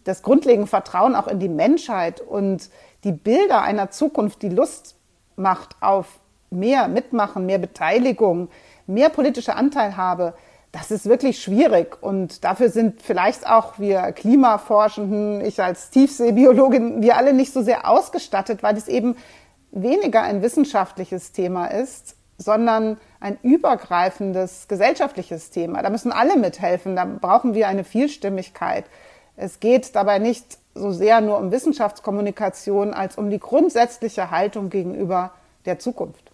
das 0.05 0.23
grundlegende 0.23 0.67
Vertrauen 0.67 1.15
auch 1.15 1.29
in 1.29 1.39
die 1.39 1.49
Menschheit 1.49 2.21
und 2.21 2.71
die 3.05 3.13
Bilder 3.13 3.63
einer 3.63 3.91
Zukunft, 3.91 4.43
die 4.43 4.49
Lust 4.49 4.97
macht 5.37 5.77
auf 5.81 6.21
mehr 6.51 6.89
Mitmachen, 6.89 7.47
mehr 7.47 7.59
Beteiligung, 7.59 8.49
mehr 8.87 9.09
politische 9.09 9.55
Anteilhabe, 9.55 10.35
das 10.73 10.91
ist 10.91 11.07
wirklich 11.07 11.43
schwierig. 11.43 12.03
Und 12.03 12.45
dafür 12.45 12.71
sind 12.71 13.03
vielleicht 13.03 13.47
auch 13.47 13.79
wir 13.79 14.13
Klimaforschenden, 14.13 15.45
ich 15.45 15.63
als 15.63 15.91
Tiefseebiologin, 15.91 17.03
wir 17.03 17.17
alle 17.17 17.33
nicht 17.33 17.53
so 17.53 17.63
sehr 17.63 17.89
ausgestattet, 17.89 18.63
weil 18.63 18.77
es 18.77 18.89
eben 18.89 19.17
weniger 19.71 20.23
ein 20.23 20.43
wissenschaftliches 20.43 21.33
Thema 21.33 21.67
ist, 21.67 22.17
sondern 22.39 22.99
ein 23.21 23.39
übergreifendes 23.43 24.69
gesellschaftliches 24.69 25.51
Thema. 25.51 25.83
Da 25.83 25.91
müssen 25.91 26.13
alle 26.13 26.37
mithelfen, 26.37 26.97
da 26.97 27.05
brauchen 27.05 27.55
wir 27.55 27.69
eine 27.69 27.85
Vielstimmigkeit. 27.85 28.85
Es 29.37 29.61
geht 29.61 29.95
dabei 29.95 30.19
nicht 30.19 30.59
so 30.75 30.93
sehr 30.93 31.21
nur 31.21 31.39
um 31.39 31.51
Wissenschaftskommunikation 31.51 32.93
als 32.93 33.17
um 33.17 33.31
die 33.31 33.41
grundsätzliche 33.41 34.31
Haltung 34.31 34.69
gegenüber 34.71 35.33
der 35.65 35.79
Zukunft. 35.79 36.26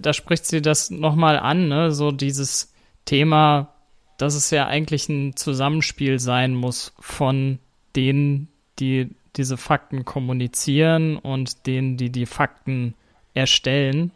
Da 0.00 0.12
spricht 0.12 0.46
sie 0.46 0.62
das 0.62 0.90
nochmal 0.90 1.38
an, 1.38 1.68
ne? 1.68 1.92
so 1.92 2.10
dieses 2.10 2.72
Thema, 3.04 3.74
dass 4.18 4.34
es 4.34 4.50
ja 4.50 4.66
eigentlich 4.66 5.08
ein 5.08 5.36
Zusammenspiel 5.36 6.18
sein 6.18 6.54
muss 6.54 6.92
von 7.00 7.58
denen, 7.96 8.48
die 8.78 9.10
diese 9.36 9.56
Fakten 9.56 10.04
kommunizieren 10.04 11.16
und 11.16 11.66
denen, 11.66 11.96
die 11.96 12.10
die 12.10 12.26
Fakten 12.26 12.94
erstellen. 13.34 14.10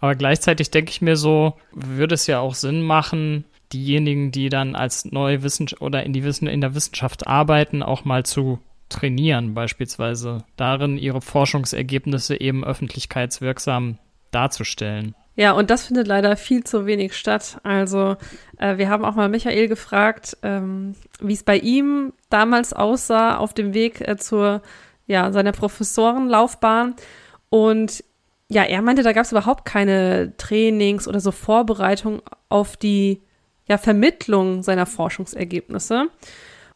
Aber 0.00 0.14
gleichzeitig 0.14 0.70
denke 0.70 0.90
ich 0.90 1.02
mir 1.02 1.16
so, 1.16 1.54
würde 1.72 2.14
es 2.14 2.26
ja 2.26 2.40
auch 2.40 2.54
Sinn 2.54 2.82
machen, 2.82 3.44
diejenigen, 3.72 4.32
die 4.32 4.48
dann 4.48 4.74
als 4.74 5.04
neue 5.04 5.42
Wissenschaft 5.42 5.82
oder 5.82 6.04
in, 6.04 6.12
die 6.12 6.24
Wissen 6.24 6.46
in 6.46 6.60
der 6.60 6.74
Wissenschaft 6.74 7.26
arbeiten, 7.26 7.82
auch 7.82 8.04
mal 8.04 8.24
zu 8.24 8.58
trainieren, 8.88 9.54
beispielsweise 9.54 10.44
darin 10.56 10.98
ihre 10.98 11.20
Forschungsergebnisse 11.20 12.40
eben 12.40 12.64
öffentlichkeitswirksam 12.64 13.98
darzustellen. 14.30 15.14
Ja, 15.36 15.52
und 15.52 15.70
das 15.70 15.86
findet 15.86 16.06
leider 16.06 16.36
viel 16.36 16.64
zu 16.64 16.86
wenig 16.86 17.16
statt. 17.16 17.60
Also 17.62 18.16
äh, 18.58 18.76
wir 18.76 18.88
haben 18.88 19.04
auch 19.04 19.14
mal 19.14 19.28
Michael 19.28 19.68
gefragt, 19.68 20.36
ähm, 20.42 20.94
wie 21.20 21.32
es 21.32 21.44
bei 21.44 21.56
ihm 21.56 22.12
damals 22.28 22.72
aussah 22.72 23.36
auf 23.36 23.54
dem 23.54 23.72
Weg 23.72 24.06
äh, 24.06 24.16
zur 24.16 24.62
ja 25.06 25.32
seiner 25.32 25.52
Professorenlaufbahn. 25.52 26.94
Und 27.48 28.04
ja, 28.48 28.64
er 28.64 28.82
meinte, 28.82 29.02
da 29.02 29.12
gab 29.12 29.24
es 29.24 29.32
überhaupt 29.32 29.64
keine 29.64 30.36
Trainings 30.36 31.06
oder 31.06 31.20
so 31.20 31.30
Vorbereitung 31.30 32.20
auf 32.48 32.76
die 32.76 33.22
ja, 33.66 33.78
Vermittlung 33.78 34.62
seiner 34.62 34.86
Forschungsergebnisse. 34.86 36.08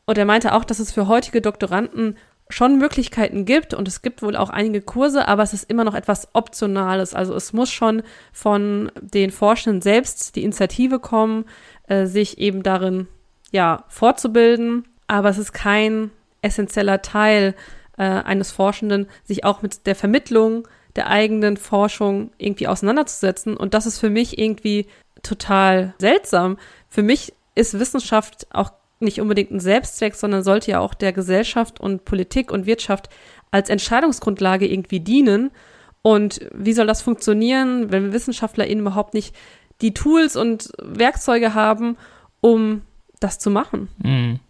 Und 0.06 0.18
er 0.18 0.24
meinte 0.24 0.52
auch, 0.54 0.64
dass 0.64 0.78
es 0.78 0.92
für 0.92 1.08
heutige 1.08 1.40
Doktoranden 1.40 2.16
schon 2.48 2.78
Möglichkeiten 2.78 3.46
gibt 3.46 3.74
und 3.74 3.88
es 3.88 4.02
gibt 4.02 4.22
wohl 4.22 4.36
auch 4.36 4.50
einige 4.50 4.82
Kurse, 4.82 5.26
aber 5.28 5.42
es 5.42 5.54
ist 5.54 5.70
immer 5.70 5.84
noch 5.84 5.94
etwas 5.94 6.28
Optionales. 6.34 7.14
Also 7.14 7.34
es 7.34 7.52
muss 7.52 7.70
schon 7.70 8.02
von 8.32 8.92
den 9.00 9.30
Forschenden 9.30 9.80
selbst 9.80 10.36
die 10.36 10.44
Initiative 10.44 10.98
kommen, 10.98 11.46
äh, 11.88 12.06
sich 12.06 12.38
eben 12.38 12.62
darin 12.62 13.08
ja 13.50 13.84
fortzubilden, 13.88 14.86
aber 15.06 15.30
es 15.30 15.38
ist 15.38 15.52
kein 15.52 16.10
essentieller 16.42 17.00
Teil 17.02 17.54
äh, 17.96 18.02
eines 18.02 18.52
Forschenden, 18.52 19.06
sich 19.24 19.44
auch 19.44 19.62
mit 19.62 19.86
der 19.86 19.94
Vermittlung 19.94 20.68
der 20.96 21.08
eigenen 21.08 21.56
Forschung 21.56 22.30
irgendwie 22.38 22.68
auseinanderzusetzen. 22.68 23.56
Und 23.56 23.74
das 23.74 23.86
ist 23.86 23.98
für 23.98 24.10
mich 24.10 24.38
irgendwie 24.38 24.86
total 25.22 25.94
seltsam. 25.98 26.58
Für 26.88 27.02
mich 27.02 27.32
ist 27.54 27.78
Wissenschaft 27.78 28.46
auch 28.52 28.70
nicht 29.00 29.20
unbedingt 29.20 29.50
ein 29.50 29.60
Selbstzweck, 29.60 30.14
sondern 30.14 30.42
sollte 30.42 30.70
ja 30.70 30.80
auch 30.80 30.94
der 30.94 31.12
Gesellschaft 31.12 31.80
und 31.80 32.04
Politik 32.04 32.52
und 32.52 32.66
Wirtschaft 32.66 33.08
als 33.50 33.68
Entscheidungsgrundlage 33.68 34.66
irgendwie 34.66 35.00
dienen. 35.00 35.50
Und 36.02 36.40
wie 36.54 36.72
soll 36.72 36.86
das 36.86 37.02
funktionieren, 37.02 37.90
wenn 37.90 38.12
WissenschaftlerInnen 38.12 38.80
überhaupt 38.80 39.14
nicht 39.14 39.34
die 39.80 39.94
Tools 39.94 40.36
und 40.36 40.70
Werkzeuge 40.82 41.54
haben, 41.54 41.96
um 42.40 42.82
das 43.20 43.38
zu 43.38 43.50
machen? 43.50 43.88
Mhm. 44.02 44.40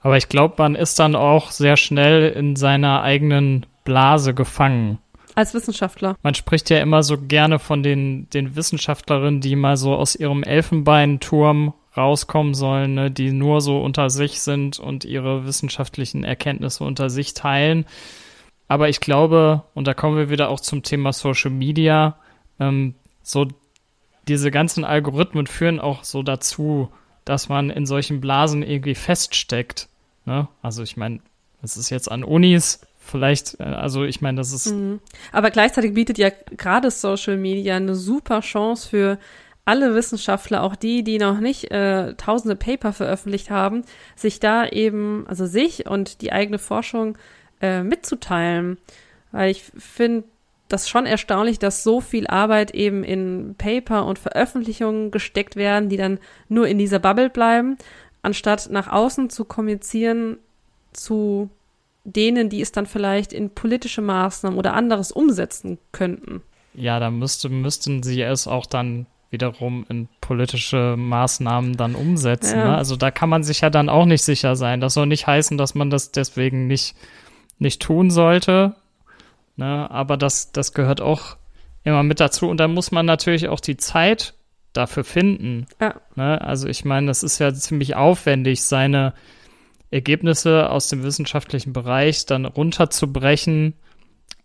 Aber 0.00 0.18
ich 0.18 0.28
glaube, 0.28 0.54
man 0.58 0.74
ist 0.74 0.98
dann 0.98 1.16
auch 1.16 1.50
sehr 1.50 1.76
schnell 1.76 2.28
in 2.30 2.56
seiner 2.56 3.02
eigenen 3.02 3.64
Blase 3.84 4.34
gefangen. 4.34 4.98
Als 5.34 5.54
Wissenschaftler. 5.54 6.16
Man 6.22 6.34
spricht 6.34 6.70
ja 6.70 6.78
immer 6.78 7.02
so 7.02 7.16
gerne 7.18 7.58
von 7.58 7.82
den, 7.82 8.28
den 8.30 8.54
Wissenschaftlerinnen, 8.54 9.40
die 9.40 9.56
mal 9.56 9.76
so 9.76 9.94
aus 9.94 10.14
ihrem 10.14 10.42
Elfenbeinturm 10.42 11.72
rauskommen 11.96 12.54
sollen, 12.54 12.94
ne, 12.94 13.10
die 13.10 13.32
nur 13.32 13.60
so 13.60 13.80
unter 13.80 14.10
sich 14.10 14.40
sind 14.40 14.78
und 14.78 15.04
ihre 15.04 15.46
wissenschaftlichen 15.46 16.24
Erkenntnisse 16.24 16.84
unter 16.84 17.10
sich 17.10 17.34
teilen. 17.34 17.86
Aber 18.68 18.88
ich 18.88 19.00
glaube, 19.00 19.62
und 19.74 19.86
da 19.86 19.94
kommen 19.94 20.16
wir 20.16 20.30
wieder 20.30 20.48
auch 20.48 20.60
zum 20.60 20.82
Thema 20.82 21.12
Social 21.12 21.50
Media, 21.50 22.16
ähm, 22.58 22.94
so 23.22 23.46
diese 24.28 24.50
ganzen 24.50 24.84
Algorithmen 24.84 25.46
führen 25.46 25.80
auch 25.80 26.04
so 26.04 26.22
dazu, 26.22 26.88
dass 27.24 27.48
man 27.48 27.70
in 27.70 27.86
solchen 27.86 28.20
Blasen 28.20 28.62
irgendwie 28.62 28.94
feststeckt. 28.94 29.88
Ne? 30.24 30.48
Also 30.62 30.82
ich 30.82 30.96
meine, 30.96 31.20
es 31.62 31.76
ist 31.76 31.90
jetzt 31.90 32.10
an 32.10 32.24
Unis 32.24 32.80
vielleicht, 32.98 33.60
äh, 33.60 33.64
also 33.64 34.04
ich 34.04 34.20
meine, 34.20 34.38
das 34.38 34.52
ist. 34.52 34.72
Mhm. 34.72 35.00
Aber 35.32 35.50
gleichzeitig 35.50 35.94
bietet 35.94 36.18
ja 36.18 36.30
gerade 36.56 36.90
Social 36.90 37.36
Media 37.36 37.76
eine 37.76 37.94
super 37.94 38.40
Chance 38.40 38.88
für 38.88 39.18
alle 39.64 39.94
Wissenschaftler, 39.94 40.62
auch 40.62 40.76
die, 40.76 41.02
die 41.02 41.18
noch 41.18 41.40
nicht 41.40 41.70
äh, 41.70 42.14
tausende 42.14 42.56
Paper 42.56 42.92
veröffentlicht 42.92 43.50
haben, 43.50 43.82
sich 44.14 44.40
da 44.40 44.66
eben, 44.66 45.24
also 45.26 45.46
sich 45.46 45.88
und 45.88 46.20
die 46.20 46.32
eigene 46.32 46.58
Forschung 46.58 47.16
äh, 47.60 47.82
mitzuteilen. 47.82 48.78
Weil 49.32 49.50
ich 49.50 49.64
finde 49.76 50.24
das 50.68 50.88
schon 50.88 51.06
erstaunlich, 51.06 51.58
dass 51.58 51.82
so 51.82 52.00
viel 52.00 52.26
Arbeit 52.26 52.72
eben 52.72 53.04
in 53.04 53.54
Paper 53.56 54.06
und 54.06 54.18
Veröffentlichungen 54.18 55.10
gesteckt 55.10 55.56
werden, 55.56 55.88
die 55.88 55.96
dann 55.96 56.18
nur 56.48 56.68
in 56.68 56.78
dieser 56.78 56.98
Bubble 56.98 57.30
bleiben, 57.30 57.76
anstatt 58.22 58.68
nach 58.70 58.88
außen 58.88 59.30
zu 59.30 59.44
kommunizieren 59.44 60.38
zu 60.92 61.50
denen, 62.04 62.50
die 62.50 62.60
es 62.60 62.72
dann 62.72 62.86
vielleicht 62.86 63.32
in 63.32 63.50
politische 63.50 64.02
Maßnahmen 64.02 64.58
oder 64.58 64.74
anderes 64.74 65.10
umsetzen 65.10 65.78
könnten. 65.92 66.42
Ja, 66.74 67.00
da 67.00 67.10
müsste, 67.10 67.48
müssten 67.48 68.02
sie 68.02 68.20
es 68.20 68.46
auch 68.46 68.66
dann 68.66 69.06
wiederum 69.30 69.84
in 69.88 70.08
politische 70.20 70.96
Maßnahmen 70.96 71.76
dann 71.76 71.94
umsetzen. 71.94 72.58
Ja. 72.58 72.64
Ne? 72.68 72.76
Also 72.76 72.96
da 72.96 73.10
kann 73.10 73.28
man 73.28 73.42
sich 73.42 73.60
ja 73.60 73.70
dann 73.70 73.88
auch 73.88 74.04
nicht 74.04 74.22
sicher 74.22 74.56
sein. 74.56 74.80
Das 74.80 74.94
soll 74.94 75.06
nicht 75.06 75.26
heißen, 75.26 75.58
dass 75.58 75.74
man 75.74 75.90
das 75.90 76.12
deswegen 76.12 76.66
nicht, 76.66 76.94
nicht 77.58 77.82
tun 77.82 78.10
sollte. 78.10 78.76
Ne? 79.56 79.90
Aber 79.90 80.16
das, 80.16 80.52
das 80.52 80.72
gehört 80.72 81.00
auch 81.00 81.36
immer 81.82 82.02
mit 82.02 82.20
dazu. 82.20 82.48
Und 82.48 82.58
da 82.58 82.68
muss 82.68 82.92
man 82.92 83.06
natürlich 83.06 83.48
auch 83.48 83.60
die 83.60 83.76
Zeit 83.76 84.34
dafür 84.72 85.04
finden. 85.04 85.66
Ja. 85.80 85.94
Ne? 86.14 86.40
Also 86.40 86.68
ich 86.68 86.84
meine, 86.84 87.06
das 87.06 87.22
ist 87.22 87.38
ja 87.38 87.52
ziemlich 87.52 87.96
aufwendig, 87.96 88.62
seine 88.62 89.14
Ergebnisse 89.90 90.70
aus 90.70 90.88
dem 90.88 91.02
wissenschaftlichen 91.02 91.72
Bereich 91.72 92.26
dann 92.26 92.44
runterzubrechen 92.44 93.74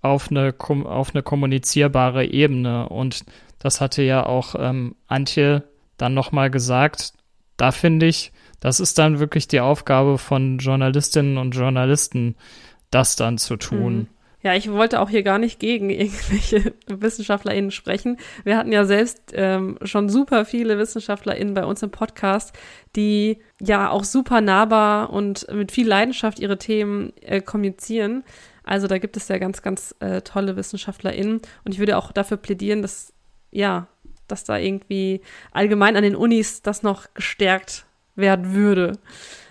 auf 0.01 0.29
eine, 0.29 0.53
auf 0.59 1.13
eine 1.13 1.23
kommunizierbare 1.23 2.25
Ebene. 2.25 2.87
Und 2.89 3.25
das 3.59 3.81
hatte 3.81 4.01
ja 4.01 4.25
auch 4.25 4.55
ähm, 4.57 4.95
Antje 5.07 5.63
dann 5.97 6.13
nochmal 6.13 6.49
gesagt. 6.49 7.13
Da 7.57 7.71
finde 7.71 8.05
ich, 8.05 8.31
das 8.59 8.79
ist 8.79 8.97
dann 8.97 9.19
wirklich 9.19 9.47
die 9.47 9.59
Aufgabe 9.59 10.17
von 10.17 10.57
Journalistinnen 10.57 11.37
und 11.37 11.51
Journalisten, 11.51 12.35
das 12.89 13.15
dann 13.15 13.37
zu 13.37 13.57
tun. 13.57 13.93
Mhm. 13.95 14.07
Ja, 14.41 14.55
ich 14.55 14.71
wollte 14.71 15.01
auch 15.01 15.09
hier 15.09 15.23
gar 15.23 15.37
nicht 15.37 15.59
gegen 15.59 15.89
irgendwelche 15.89 16.73
WissenschaftlerInnen 16.87 17.71
sprechen. 17.71 18.17
Wir 18.43 18.57
hatten 18.57 18.71
ja 18.71 18.85
selbst 18.85 19.33
ähm, 19.33 19.77
schon 19.83 20.07
super 20.07 20.45
viele 20.45 20.77
WissenschaftlerInnen 20.77 21.53
bei 21.53 21.65
uns 21.65 21.83
im 21.83 21.91
Podcast, 21.91 22.57
die 22.95 23.39
ja 23.59 23.89
auch 23.89 24.05
super 24.05 24.39
nahbar 24.39 25.09
und 25.09 25.45
mit 25.51 25.71
viel 25.71 25.87
Leidenschaft 25.87 26.39
ihre 26.39 26.57
Themen 26.57 27.11
äh, 27.21 27.41
kommunizieren. 27.41 28.23
Also 28.63 28.87
da 28.87 28.99
gibt 28.99 29.17
es 29.17 29.27
ja 29.27 29.37
ganz, 29.39 29.61
ganz 29.61 29.95
äh, 29.99 30.21
tolle 30.21 30.55
WissenschaftlerInnen. 30.55 31.41
Und 31.65 31.73
ich 31.73 31.79
würde 31.79 31.97
auch 31.97 32.11
dafür 32.11 32.37
plädieren, 32.37 32.81
dass 32.81 33.13
ja, 33.51 33.88
dass 34.27 34.43
da 34.43 34.57
irgendwie 34.57 35.21
allgemein 35.51 35.95
an 35.95 36.03
den 36.03 36.15
Unis 36.15 36.62
das 36.62 36.83
noch 36.83 37.05
gestärkt 37.13 37.85
werden 38.15 38.53
würde. 38.53 38.93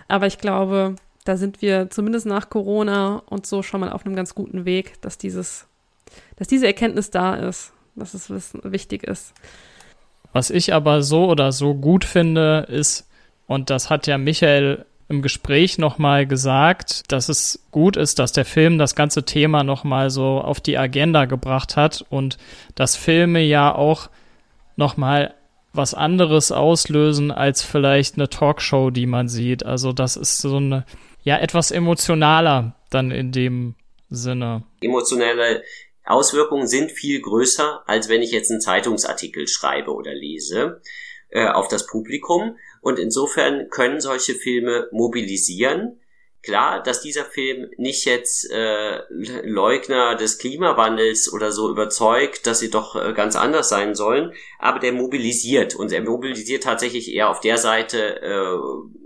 Aber 0.09 0.27
ich 0.27 0.39
glaube, 0.39 0.95
da 1.25 1.37
sind 1.37 1.61
wir 1.61 1.91
zumindest 1.91 2.27
nach 2.27 2.49
Corona 2.49 3.23
und 3.27 3.47
so 3.47 3.63
schon 3.63 3.81
mal 3.81 3.91
auf 3.91 4.07
einem 4.07 4.17
ganz 4.17 4.35
guten 4.35 4.65
Weg, 4.65 5.01
dass 5.03 5.19
dieses, 5.19 5.67
dass 6.37 6.49
diese 6.49 6.67
Erkenntnis 6.67 7.11
da 7.11 7.35
ist, 7.35 7.73
dass 7.97 8.15
es 8.15 8.55
wichtig 8.63 9.05
ist. 9.05 9.35
Was 10.33 10.51
ich 10.51 10.73
aber 10.73 11.03
so 11.03 11.29
oder 11.29 11.53
so 11.53 11.75
gut 11.75 12.05
finde, 12.05 12.67
ist, 12.69 13.09
und 13.47 13.71
das 13.71 13.91
hat 13.91 14.07
ja 14.07 14.19
Michael 14.19 14.85
im 15.09 15.23
Gespräch 15.23 15.79
nochmal 15.79 16.27
gesagt, 16.27 17.11
dass 17.11 17.29
es 17.29 17.67
gut 17.71 17.97
ist, 17.97 18.19
dass 18.19 18.33
der 18.33 18.45
Film 18.45 18.79
das 18.79 18.95
ganze 18.95 19.25
Thema 19.25 19.65
nochmal 19.65 20.11
so 20.11 20.41
auf 20.41 20.61
die 20.61 20.77
Agenda 20.77 21.25
gebracht 21.25 21.77
hat 21.77 22.05
und 22.11 22.37
dass 22.75 22.95
Filme 22.95 23.41
ja 23.41 23.75
auch 23.75 24.11
nochmal 24.77 25.35
was 25.73 25.95
anderes 25.95 26.53
auslösen 26.53 27.31
als 27.31 27.63
vielleicht 27.63 28.17
eine 28.17 28.29
Talkshow, 28.29 28.91
die 28.91 29.07
man 29.07 29.29
sieht. 29.29 29.65
Also 29.65 29.93
das 29.93 30.17
ist 30.17 30.39
so 30.39 30.57
eine, 30.57 30.85
ja, 31.23 31.39
etwas 31.39 31.71
emotionaler 31.71 32.75
dann 32.91 33.11
in 33.11 33.33
dem 33.33 33.77
Sinne. 34.11 34.65
Emotionelle 34.81 35.63
Auswirkungen 36.05 36.67
sind 36.67 36.91
viel 36.91 37.21
größer, 37.21 37.83
als 37.87 38.09
wenn 38.09 38.23
ich 38.23 38.31
jetzt 38.31 38.51
einen 38.51 38.61
Zeitungsartikel 38.61 39.47
schreibe 39.47 39.93
oder 39.93 40.15
lese. 40.15 40.81
äh, 41.31 41.47
auf 41.47 41.69
das 41.69 41.87
Publikum. 41.87 42.57
Und 42.81 42.99
insofern 42.99 43.69
können 43.71 44.01
solche 44.01 44.35
Filme 44.35 44.89
mobilisieren. 44.93 46.01
Klar, 46.43 46.83
dass 46.83 47.01
dieser 47.01 47.25
Film 47.25 47.69
nicht 47.79 48.05
jetzt 48.05 48.49
äh, 48.51 49.01
Leugner 49.43 50.15
des 50.15 50.39
Klimawandels 50.39 51.33
oder 51.33 51.51
so 51.51 51.69
überzeugt, 51.69 52.47
dass 52.47 52.61
sie 52.61 52.71
doch 52.71 52.95
äh, 52.95 53.13
ganz 53.13 53.35
anders 53.35 53.69
sein 53.69 53.97
sollen, 53.97 54.33
aber 54.61 54.79
der 54.79 54.93
mobilisiert 54.93 55.75
und 55.75 55.91
er 55.91 56.01
mobilisiert 56.01 56.63
tatsächlich 56.63 57.13
eher 57.13 57.29
auf 57.29 57.41
der 57.41 57.59
Seite, 57.59 58.23
äh, 58.23 58.57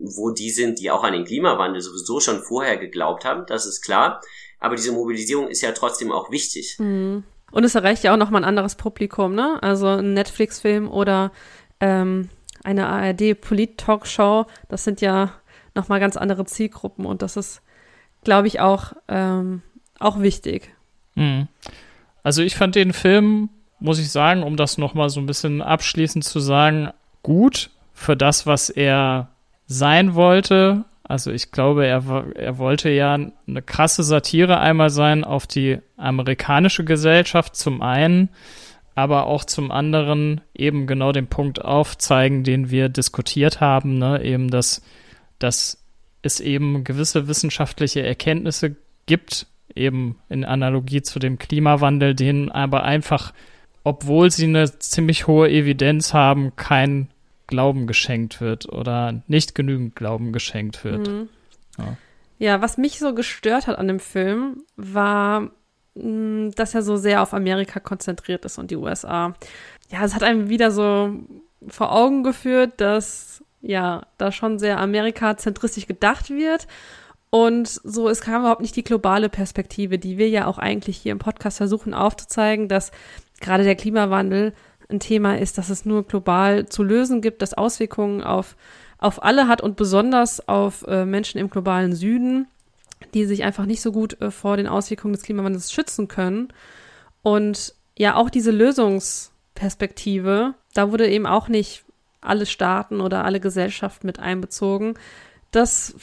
wo 0.02 0.30
die 0.30 0.50
sind, 0.50 0.78
die 0.78 0.90
auch 0.90 1.04
an 1.04 1.14
den 1.14 1.24
Klimawandel 1.24 1.80
sowieso 1.80 2.20
schon 2.20 2.42
vorher 2.42 2.76
geglaubt 2.76 3.24
haben, 3.24 3.46
das 3.46 3.64
ist 3.64 3.80
klar. 3.80 4.20
Aber 4.60 4.76
diese 4.76 4.92
Mobilisierung 4.92 5.48
ist 5.48 5.62
ja 5.62 5.72
trotzdem 5.72 6.12
auch 6.12 6.30
wichtig. 6.30 6.76
Mhm. 6.78 7.24
Und 7.50 7.64
es 7.64 7.74
erreicht 7.74 8.04
ja 8.04 8.12
auch 8.12 8.18
nochmal 8.18 8.42
ein 8.42 8.48
anderes 8.48 8.76
Publikum, 8.76 9.34
ne? 9.34 9.62
Also 9.62 9.86
ein 9.86 10.14
Netflix-Film 10.14 10.90
oder 10.90 11.32
ähm, 11.80 12.28
eine 12.64 12.86
ARD-Polit-Talkshow, 12.86 14.46
das 14.68 14.84
sind 14.84 15.00
ja 15.00 15.32
nochmal 15.74 16.00
ganz 16.00 16.16
andere 16.16 16.44
Zielgruppen 16.44 17.06
und 17.06 17.22
das 17.22 17.36
ist, 17.36 17.62
glaube 18.24 18.46
ich, 18.46 18.60
auch, 18.60 18.92
ähm, 19.08 19.62
auch 19.98 20.20
wichtig. 20.20 20.74
Mhm. 21.14 21.48
Also 22.22 22.42
ich 22.42 22.56
fand 22.56 22.74
den 22.74 22.92
Film, 22.92 23.48
muss 23.80 23.98
ich 23.98 24.10
sagen, 24.10 24.42
um 24.42 24.56
das 24.56 24.78
nochmal 24.78 25.10
so 25.10 25.20
ein 25.20 25.26
bisschen 25.26 25.60
abschließend 25.60 26.24
zu 26.24 26.40
sagen, 26.40 26.90
gut 27.22 27.70
für 27.92 28.16
das, 28.16 28.46
was 28.46 28.70
er 28.70 29.28
sein 29.66 30.14
wollte. 30.14 30.84
Also 31.02 31.30
ich 31.30 31.50
glaube, 31.50 31.86
er, 31.86 32.04
er 32.36 32.58
wollte 32.58 32.90
ja 32.90 33.14
eine 33.14 33.62
krasse 33.62 34.02
Satire 34.02 34.60
einmal 34.60 34.90
sein 34.90 35.24
auf 35.24 35.46
die 35.46 35.78
amerikanische 35.96 36.84
Gesellschaft 36.84 37.56
zum 37.56 37.82
einen, 37.82 38.28
aber 38.94 39.26
auch 39.26 39.44
zum 39.44 39.70
anderen 39.70 40.40
eben 40.54 40.86
genau 40.86 41.12
den 41.12 41.26
Punkt 41.26 41.64
aufzeigen, 41.64 42.44
den 42.44 42.70
wir 42.70 42.88
diskutiert 42.88 43.60
haben, 43.60 43.98
ne? 43.98 44.22
eben 44.22 44.50
dass, 44.50 44.82
dass 45.38 45.82
es 46.22 46.40
eben 46.40 46.84
gewisse 46.84 47.26
wissenschaftliche 47.26 48.02
Erkenntnisse 48.02 48.76
gibt, 49.06 49.46
eben 49.74 50.18
in 50.28 50.44
Analogie 50.44 51.02
zu 51.02 51.18
dem 51.18 51.38
Klimawandel, 51.38 52.14
denen 52.14 52.50
aber 52.50 52.84
einfach, 52.84 53.32
obwohl 53.84 54.30
sie 54.30 54.44
eine 54.44 54.78
ziemlich 54.78 55.26
hohe 55.26 55.50
Evidenz 55.50 56.12
haben, 56.12 56.54
kein 56.56 57.08
Glauben 57.46 57.86
geschenkt 57.86 58.40
wird 58.40 58.68
oder 58.68 59.22
nicht 59.26 59.54
genügend 59.54 59.96
Glauben 59.96 60.32
geschenkt 60.32 60.84
wird. 60.84 61.08
Mhm. 61.08 61.28
Ja. 61.78 61.96
ja, 62.38 62.62
was 62.62 62.78
mich 62.78 62.98
so 62.98 63.14
gestört 63.14 63.66
hat 63.66 63.78
an 63.78 63.88
dem 63.88 64.00
Film, 64.00 64.62
war 64.76 65.50
dass 65.94 66.74
er 66.74 66.82
so 66.82 66.96
sehr 66.96 67.22
auf 67.22 67.34
Amerika 67.34 67.80
konzentriert 67.80 68.44
ist 68.44 68.58
und 68.58 68.70
die 68.70 68.76
USA. 68.76 69.34
Ja, 69.90 70.04
es 70.04 70.14
hat 70.14 70.22
einem 70.22 70.48
wieder 70.48 70.70
so 70.70 71.12
vor 71.68 71.92
Augen 71.92 72.22
geführt, 72.22 72.72
dass 72.78 73.42
ja, 73.60 74.02
da 74.18 74.32
schon 74.32 74.58
sehr 74.58 74.78
Amerika-zentristisch 74.78 75.86
gedacht 75.86 76.30
wird. 76.30 76.66
Und 77.30 77.68
so, 77.68 78.08
es 78.08 78.20
kam 78.20 78.42
überhaupt 78.42 78.60
nicht 78.60 78.76
die 78.76 78.84
globale 78.84 79.28
Perspektive, 79.28 79.98
die 79.98 80.18
wir 80.18 80.28
ja 80.28 80.46
auch 80.46 80.58
eigentlich 80.58 80.98
hier 80.98 81.12
im 81.12 81.18
Podcast 81.18 81.56
versuchen 81.58 81.94
aufzuzeigen, 81.94 82.68
dass 82.68 82.90
gerade 83.40 83.64
der 83.64 83.76
Klimawandel 83.76 84.52
ein 84.90 85.00
Thema 85.00 85.38
ist, 85.38 85.56
dass 85.56 85.70
es 85.70 85.86
nur 85.86 86.06
global 86.06 86.66
zu 86.66 86.82
lösen 86.82 87.22
gibt, 87.22 87.40
dass 87.40 87.54
Auswirkungen 87.54 88.22
auf, 88.22 88.56
auf 88.98 89.22
alle 89.22 89.48
hat 89.48 89.62
und 89.62 89.76
besonders 89.76 90.46
auf 90.46 90.84
äh, 90.86 91.06
Menschen 91.06 91.38
im 91.38 91.48
globalen 91.48 91.94
Süden 91.94 92.48
die 93.06 93.26
sich 93.26 93.44
einfach 93.44 93.66
nicht 93.66 93.82
so 93.82 93.92
gut 93.92 94.20
äh, 94.20 94.30
vor 94.30 94.56
den 94.56 94.66
Auswirkungen 94.66 95.14
des 95.14 95.22
Klimawandels 95.22 95.72
schützen 95.72 96.08
können. 96.08 96.52
Und 97.22 97.74
ja, 97.96 98.16
auch 98.16 98.30
diese 98.30 98.50
Lösungsperspektive, 98.50 100.54
da 100.74 100.90
wurde 100.90 101.08
eben 101.08 101.26
auch 101.26 101.48
nicht 101.48 101.84
alle 102.20 102.46
Staaten 102.46 103.00
oder 103.00 103.24
alle 103.24 103.40
Gesellschaften 103.40 104.06
mit 104.06 104.18
einbezogen. 104.18 104.94
Das, 105.50 105.94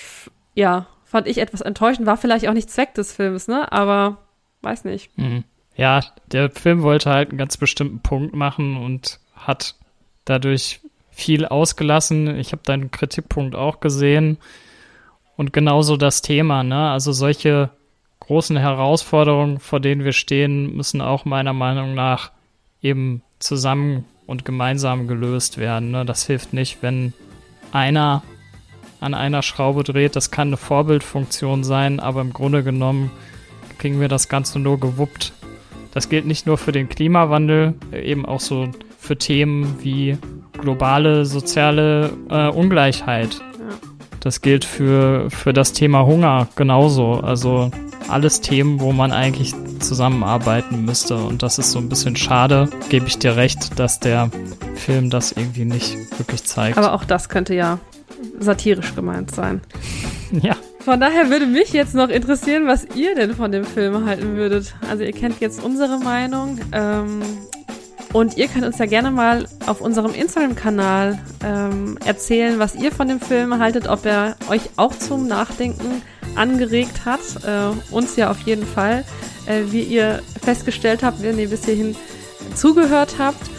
ja, 0.54 0.88
fand 1.06 1.28
ich 1.28 1.40
etwas 1.40 1.62
enttäuschend. 1.62 2.06
War 2.06 2.18
vielleicht 2.18 2.48
auch 2.48 2.54
nicht 2.54 2.70
Zweck 2.70 2.94
des 2.94 3.14
Films, 3.14 3.48
ne? 3.48 3.72
Aber 3.72 4.18
weiß 4.62 4.86
nicht. 4.86 5.18
Mhm. 5.18 5.44
Ja, 5.76 6.02
der 6.28 6.52
Film 6.52 6.82
wollte 6.82 7.10
halt 7.10 7.30
einen 7.30 7.38
ganz 7.38 7.58
bestimmten 7.58 8.02
Punkt 8.02 8.36
machen 8.36 8.78
und 8.78 9.20
hat 9.34 9.76
dadurch 10.26 10.82
viel 11.10 11.46
ausgelassen. 11.46 12.38
Ich 12.38 12.52
habe 12.52 12.62
deinen 12.66 12.92
Kritikpunkt 12.92 13.56
auch 13.56 13.80
gesehen. 13.80 14.38
Und 15.40 15.54
genauso 15.54 15.96
das 15.96 16.22
Thema, 16.22 16.66
ne? 16.66 16.90
Also 16.90 17.14
solche 17.14 17.70
großen 18.20 18.58
Herausforderungen, 18.58 19.60
vor 19.60 19.80
denen 19.80 20.04
wir 20.04 20.12
stehen, 20.12 20.76
müssen 20.76 21.00
auch 21.00 21.24
meiner 21.24 21.54
Meinung 21.54 21.94
nach 21.94 22.32
eben 22.82 23.22
zusammen 23.40 24.04
und 24.28 24.44
gemeinsam 24.44 25.08
gelöst 25.08 25.58
werden. 25.58 25.92
Ne? 25.92 26.04
Das 26.04 26.28
hilft 26.28 26.52
nicht, 26.52 26.80
wenn 26.84 27.14
einer 27.72 28.22
an 29.00 29.14
einer 29.14 29.42
Schraube 29.42 29.86
dreht. 29.86 30.18
Das 30.18 30.30
kann 30.30 30.50
eine 30.50 30.58
Vorbildfunktion 30.58 31.64
sein, 31.64 32.02
aber 32.02 32.20
im 32.20 32.34
Grunde 32.34 32.62
genommen 32.62 33.10
kriegen 33.78 34.02
wir 34.02 34.10
das 34.10 34.28
Ganze 34.28 34.60
nur 34.60 34.78
gewuppt. 34.78 35.32
Das 35.94 36.10
gilt 36.10 36.26
nicht 36.26 36.48
nur 36.48 36.58
für 36.58 36.74
den 36.74 36.90
Klimawandel, 36.90 37.76
eben 37.94 38.26
auch 38.26 38.42
so 38.42 38.68
für 38.98 39.18
Themen 39.18 39.78
wie 39.82 40.18
globale 40.52 41.26
soziale 41.26 42.12
äh, 42.30 42.50
Ungleichheit. 42.50 43.42
Das 44.20 44.42
gilt 44.42 44.66
für, 44.66 45.30
für 45.30 45.54
das 45.54 45.74
Thema 45.74 46.06
Hunger 46.06 46.48
genauso. 46.56 47.14
Also 47.14 47.72
alles 48.08 48.42
Themen, 48.42 48.80
wo 48.80 48.92
man 48.92 49.12
eigentlich 49.12 49.54
zusammenarbeiten 49.80 50.84
müsste. 50.84 51.18
Und 51.18 51.44
das 51.44 51.60
ist 51.60 51.72
so 51.72 51.80
ein 51.80 51.90
bisschen 51.90 52.16
schade, 52.16 52.70
gebe 52.90 53.08
ich 53.08 53.18
dir 53.18 53.36
recht, 53.36 53.80
dass 53.80 54.00
der 54.00 54.30
Film 54.76 55.10
das 55.10 55.32
irgendwie 55.32 55.66
nicht 55.66 55.96
wirklich 56.18 56.44
zeigt. 56.44 56.78
Aber 56.78 56.94
auch 56.94 57.06
das 57.06 57.30
könnte 57.30 57.54
ja 57.54 57.80
satirisch 58.40 58.96
gemeint 58.96 59.32
sein. 59.32 59.62
Ja. 60.44 60.56
Von 60.82 61.00
daher 61.00 61.32
würde 61.32 61.48
mich 61.48 61.74
jetzt 61.74 61.96
noch 61.96 62.10
interessieren, 62.10 62.68
was 62.68 62.86
ihr 62.94 63.16
denn 63.16 63.34
von 63.34 63.52
dem 63.52 63.64
Film 63.64 64.06
halten 64.06 64.36
würdet. 64.36 64.76
Also 64.88 65.04
ihr 65.04 65.12
kennt 65.12 65.40
jetzt 65.40 65.64
unsere 65.64 65.98
Meinung. 65.98 66.60
Ähm, 66.72 67.22
und 68.14 68.38
ihr 68.38 68.48
könnt 68.48 68.66
uns 68.66 68.78
ja 68.78 68.86
gerne 68.86 69.12
mal 69.12 69.48
auf 69.68 69.82
unserem 69.82 70.14
Instagram-Kanal 70.14 71.20
ähm, 71.44 71.98
erzählen, 72.06 72.60
was 72.60 72.76
ihr 72.76 72.92
von 72.92 73.08
dem 73.08 73.20
Film 73.20 73.60
haltet, 73.60 73.88
ob 73.88 74.06
er 74.06 74.36
euch 74.50 74.62
auch 74.78 74.96
zum 74.96 75.28
Nachdenken 75.28 76.02
angeregt 76.36 77.06
hat. 77.06 77.20
Äh, 77.46 77.94
uns 77.94 78.16
ja 78.16 78.32
auf 78.32 78.40
jeden 78.42 78.66
Fall, 78.66 79.06
äh, 79.46 79.64
wie 79.68 79.84
ihr 79.84 80.22
festgestellt 80.42 81.04
habt, 81.04 81.22
wenn 81.22 81.38
ihr 81.38 81.50
bis 81.50 81.66
hierhin 81.66 81.96
zugehört 82.56 83.16
habt. 83.20 83.50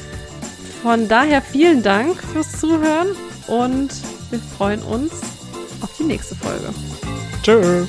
Von 0.83 1.09
daher 1.09 1.43
vielen 1.43 1.83
Dank 1.83 2.17
fürs 2.23 2.59
Zuhören 2.59 3.09
und 3.47 3.91
wir 4.31 4.39
freuen 4.57 4.83
uns 4.83 5.13
auf 5.81 5.91
die 5.99 6.05
nächste 6.05 6.35
Folge. 6.35 6.73
Tschüss. 7.43 7.87